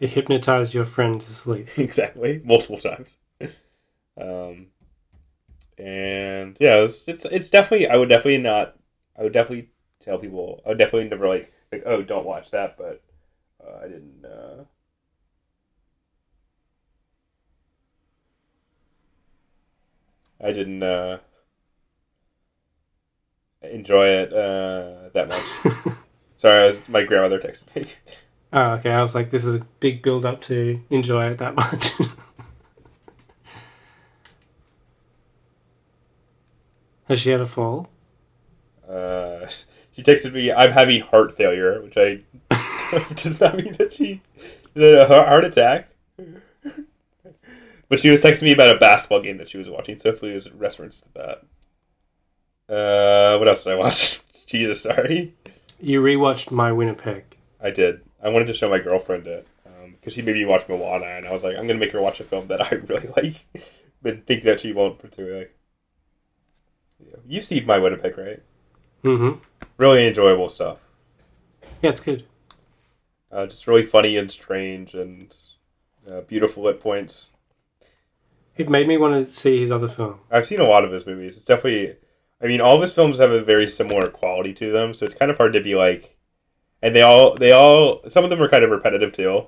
[0.00, 1.68] It hypnotized your friend to sleep.
[1.76, 3.18] exactly, multiple times.
[4.20, 4.68] Um,
[5.76, 8.76] and yeah, it's, it's it's definitely I would definitely not
[9.16, 12.76] I would definitely tell people I would definitely never like like oh don't watch that,
[12.76, 13.02] but
[13.64, 14.24] uh, I didn't.
[14.24, 14.64] Uh,
[20.40, 21.18] I didn't uh,
[23.62, 25.42] enjoy it uh, that much.
[26.36, 27.86] Sorry, I was, my grandmother texted me.
[28.50, 28.92] Oh, okay.
[28.92, 31.92] I was like, this is a big build up to enjoy it that much.
[37.08, 37.90] Has she had a fall?
[38.88, 39.46] Uh,
[39.92, 42.20] she texted me, "I'm having heart failure," which I
[43.14, 44.22] does not mean that she
[44.74, 45.90] is it a heart attack.
[47.88, 50.32] But she was texting me about a basketball game that she was watching, so hopefully
[50.32, 52.72] it was a reference to that.
[52.72, 54.20] Uh, what else did I watch?
[54.46, 55.34] Jesus, sorry,
[55.80, 57.24] You rewatched My Winnipeg.
[57.60, 58.02] I did.
[58.22, 59.46] I wanted to show my girlfriend it
[59.92, 62.20] because she made me watch Moana, and I was like, I'm gonna make her watch
[62.20, 63.46] a film that I really like,
[64.02, 65.48] but think that she won't particularly.
[66.98, 67.16] Yeah.
[67.26, 68.42] You've seen My Winnipeg, right?
[69.04, 69.38] Mm-hmm.
[69.76, 70.78] Really enjoyable stuff.
[71.82, 72.24] Yeah, it's good.
[73.30, 75.36] Uh, just really funny and strange and
[76.10, 77.32] uh, beautiful at points.
[78.58, 80.18] It made me want to see his other film.
[80.30, 81.36] I've seen a lot of his movies.
[81.36, 81.96] It's definitely,
[82.42, 85.14] I mean, all of his films have a very similar quality to them, so it's
[85.14, 86.16] kind of hard to be like,
[86.82, 89.46] and they all, they all, some of them are kind of repetitive too.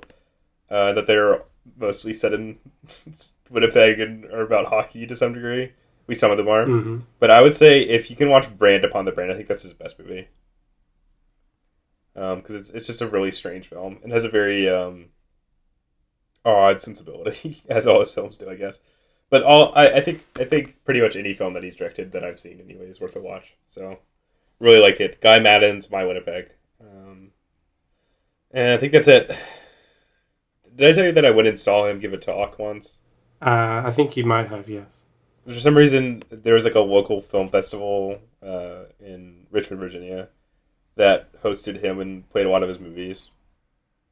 [0.70, 1.42] Uh, that they're
[1.76, 2.56] mostly set in
[3.50, 5.64] Winnipeg and are about hockey to some degree.
[5.64, 5.72] At
[6.06, 6.64] least some of them are.
[6.64, 6.98] Mm-hmm.
[7.18, 9.64] But I would say if you can watch Brand Upon the Brain, I think that's
[9.64, 10.28] his best movie.
[12.14, 15.06] Because it's it's just a really strange film and has a very um,
[16.44, 18.78] odd sensibility, as all his films do, I guess.
[19.31, 22.24] But all I, I think I think pretty much any film that he's directed that
[22.24, 23.55] I've seen anyway is worth a watch.
[23.68, 23.99] So
[24.59, 25.20] really like it.
[25.20, 26.51] Guy Maddin's My Winnipeg.
[26.81, 27.31] Um,
[28.51, 29.35] and I think that's it.
[30.74, 32.97] Did I tell you that I went and saw him give a talk once?
[33.41, 34.99] Uh, I think you might have, yes.
[35.47, 40.28] for some reason there was like a local film festival uh, in Richmond, Virginia,
[40.97, 43.28] that hosted him and played a lot of his movies.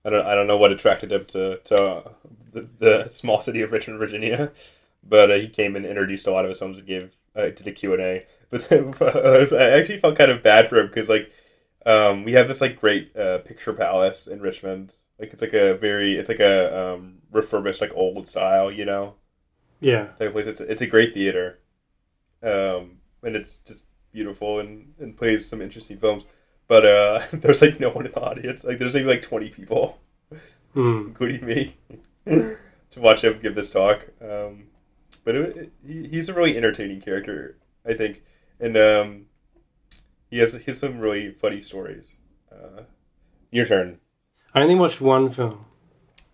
[0.05, 2.05] I don't I don't know what attracted him to to
[2.53, 4.53] the, the small city of Richmond, Virginia,
[5.09, 7.66] but uh, he came and introduced a lot of his films and gave uh, did
[7.66, 8.26] a Q and A.
[8.50, 11.30] But then, I I actually felt kind of bad for him because like
[11.86, 14.94] um, we have this like great uh, picture palace in Richmond.
[15.18, 19.16] Like it's like a very it's like a um, refurbished like old style, you know
[19.80, 20.06] Yeah.
[20.18, 20.46] type of place.
[20.46, 21.61] It's it's a great theater,
[22.42, 26.26] um, and it's just beautiful and, and plays some interesting films.
[26.68, 28.64] But uh, there's like no one in the audience.
[28.64, 29.98] Like there's maybe like 20 people,
[30.76, 31.09] Mm.
[31.09, 31.76] including me,
[32.26, 34.06] to watch him give this talk.
[34.20, 34.64] Um,
[35.29, 38.22] but it, it, he, he's a really entertaining character, I think,
[38.59, 39.26] and um,
[40.31, 42.16] he has he has some really funny stories.
[42.51, 42.85] Uh,
[43.51, 43.99] your turn.
[44.55, 45.66] I only watched one film.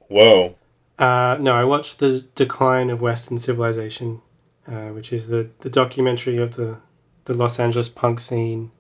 [0.09, 0.55] Whoa.
[0.97, 4.22] Uh, no, I watched The Decline of Western Civilization,
[4.68, 6.78] uh, which is the, the documentary of the,
[7.24, 8.70] the Los Angeles punk scene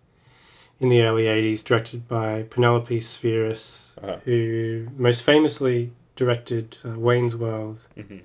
[0.78, 4.18] in the early 80s, directed by Penelope Spheeris, Uh-huh.
[4.24, 8.18] who most famously directed uh, Wayne's World hmm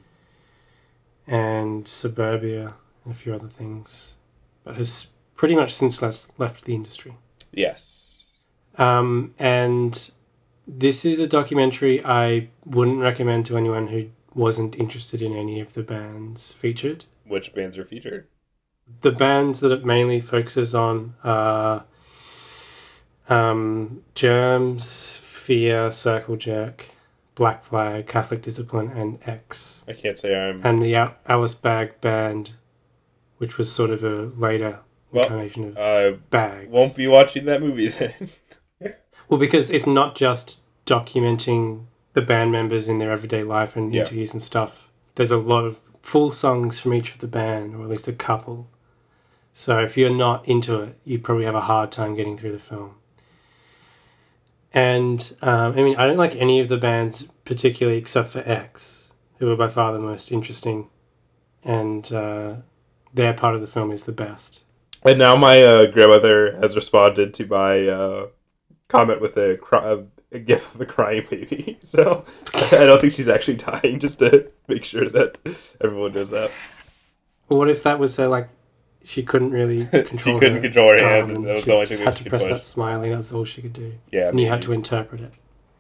[1.30, 2.74] and Suburbia
[3.06, 4.16] and a few other things,
[4.64, 7.16] but has pretty much since left, left the industry.
[7.54, 8.24] Yes.
[8.78, 10.12] Um, and
[10.68, 15.74] this is a documentary I wouldn't recommend to anyone who wasn't interested in any of
[15.74, 17.06] the bands featured.
[17.26, 18.28] Which bands are featured?
[19.02, 21.86] The bands that it mainly focuses on are
[23.30, 26.86] um, Germs, Fear, Circle Jerk,
[27.40, 29.82] Black Flag, Catholic Discipline, and X.
[29.88, 30.60] I can't say I'm.
[30.66, 32.52] And the Al- Alice Bag Band,
[33.38, 34.80] which was sort of a later
[35.10, 36.70] Well, incarnation of I Bags.
[36.70, 38.30] won't be watching that movie then.
[39.30, 44.02] Well, because it's not just documenting the band members in their everyday life and Yeah.
[44.02, 44.90] interviews and stuff.
[45.16, 48.12] There's a lot of full songs from each of the band, or at least a
[48.14, 48.68] couple.
[49.54, 52.60] So if you're not into it, you'd probably have a hard time getting through the
[52.60, 52.96] film.
[54.74, 59.10] And um, I mean, I don't like any of the bands particularly, except for X,
[59.40, 60.90] who are by far the most interesting,
[61.64, 62.56] and uh,
[63.14, 64.64] their part of the film is the best.
[65.04, 68.28] And now my uh, grandmother has responded to my uh,
[68.90, 71.78] comment with a, cry- a gif of a crying baby.
[71.90, 75.40] So I don't think she's actually dying, just to make sure that
[75.82, 76.52] everyone knows that.
[77.48, 78.50] What if that was her like
[79.04, 81.74] she couldn't really control she couldn't her control her hands, and that was she the
[81.74, 82.52] only just thing had to press push.
[82.52, 85.34] that smiling that's all she could do Yeah, and you had to interpret it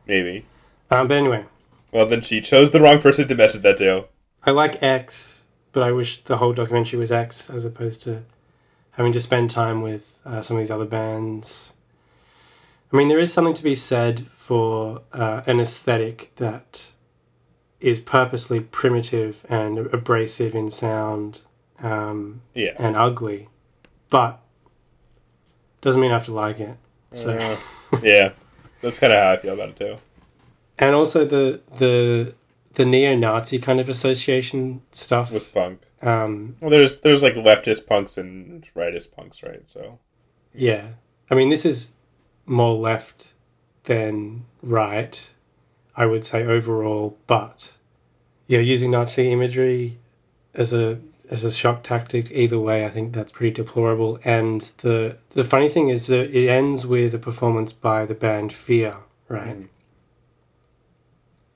[0.07, 0.45] maybe.
[0.91, 1.45] um, but anyway
[1.91, 4.05] Well, then she chose the wrong person to message that to.
[4.45, 8.23] I like X but I wish the whole documentary was X as opposed to
[8.91, 11.73] having to spend time with uh, some of these other bands.
[12.91, 16.91] I mean, there is something to be said for uh, an aesthetic that
[17.79, 21.41] is purposely primitive and abrasive in sound
[21.81, 22.73] um, Yeah.
[22.77, 23.47] and ugly,
[24.09, 24.39] but
[25.81, 26.75] doesn't mean I have to like it.
[27.13, 27.37] So.
[27.37, 28.31] Uh, yeah.
[28.81, 29.97] That's kind of how I feel about it too.
[30.77, 32.33] and also the the
[32.75, 35.33] the neo-Nazi kind of association stuff.
[35.33, 35.81] With punk.
[36.01, 39.67] um, Well, there's there's like leftist punks and rightist punks, right?
[39.67, 39.99] So
[40.53, 40.89] yeah,
[41.29, 41.95] I mean this is
[42.45, 43.33] more left
[43.83, 45.33] than right,
[45.97, 47.17] I would say overall.
[47.27, 47.75] But
[48.47, 49.97] yeah, using Nazi imagery
[50.53, 50.99] as a
[51.29, 54.19] as a shock tactic, either way, I think that's pretty deplorable.
[54.23, 58.51] And the the funny thing is that it ends with a performance by the band
[58.53, 59.57] Fear, right?
[59.59, 59.67] Mhm.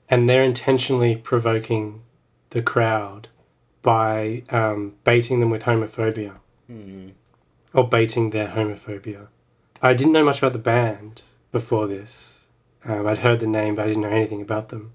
[0.08, 2.02] and they're intentionally provoking
[2.50, 3.28] the crowd
[3.82, 6.34] by um, baiting them with homophobia
[6.68, 7.08] hmm.
[7.72, 9.28] or baiting their homophobia.
[9.82, 11.22] I didn't know much about the band
[11.52, 12.46] before this.
[12.84, 14.92] Um, I'd heard the name, but I didn't know anything about them.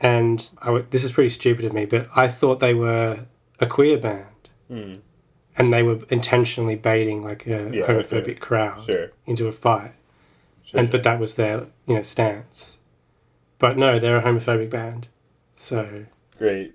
[0.00, 3.20] And I w- this is pretty stupid of me, but I thought they were
[3.64, 4.26] a queer band,
[4.68, 4.94] Hmm.
[5.56, 8.34] and they were intentionally baiting like a Yeah, homophobic okay.
[8.34, 9.10] crowd sure.
[9.26, 9.92] into a fight.
[10.62, 10.92] sure and sure.
[10.92, 12.78] but that was their you know stance.
[13.58, 15.08] But no, they're a homophobic band,
[15.56, 16.06] so
[16.38, 16.74] great.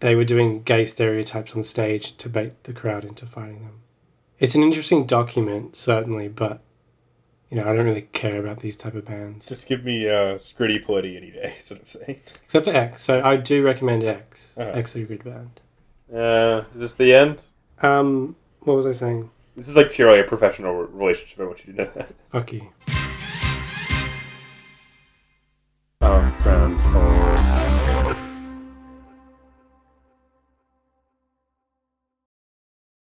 [0.00, 3.80] they were doing gay stereotypes on stage to bait the crowd into fighting them.
[4.38, 6.60] It's an interesting document, certainly, but
[7.50, 10.36] you know I don't really care about these type of bands, Just give me uh,
[10.36, 11.54] Scritti Politti any day.
[11.58, 12.20] Is what I'm saying.
[12.44, 13.02] except for X.
[13.02, 14.54] So I do recommend X.
[14.56, 14.70] Uh-huh.
[14.74, 15.60] X are a good band.
[16.14, 17.42] Uh, is this the end?
[17.80, 19.30] Um, what was I saying?
[19.56, 21.40] This is like purely a professional relationship.
[21.40, 22.14] I want you to know that.
[22.30, 22.68] Fuck you.
[26.02, 27.21] South Brown Hole.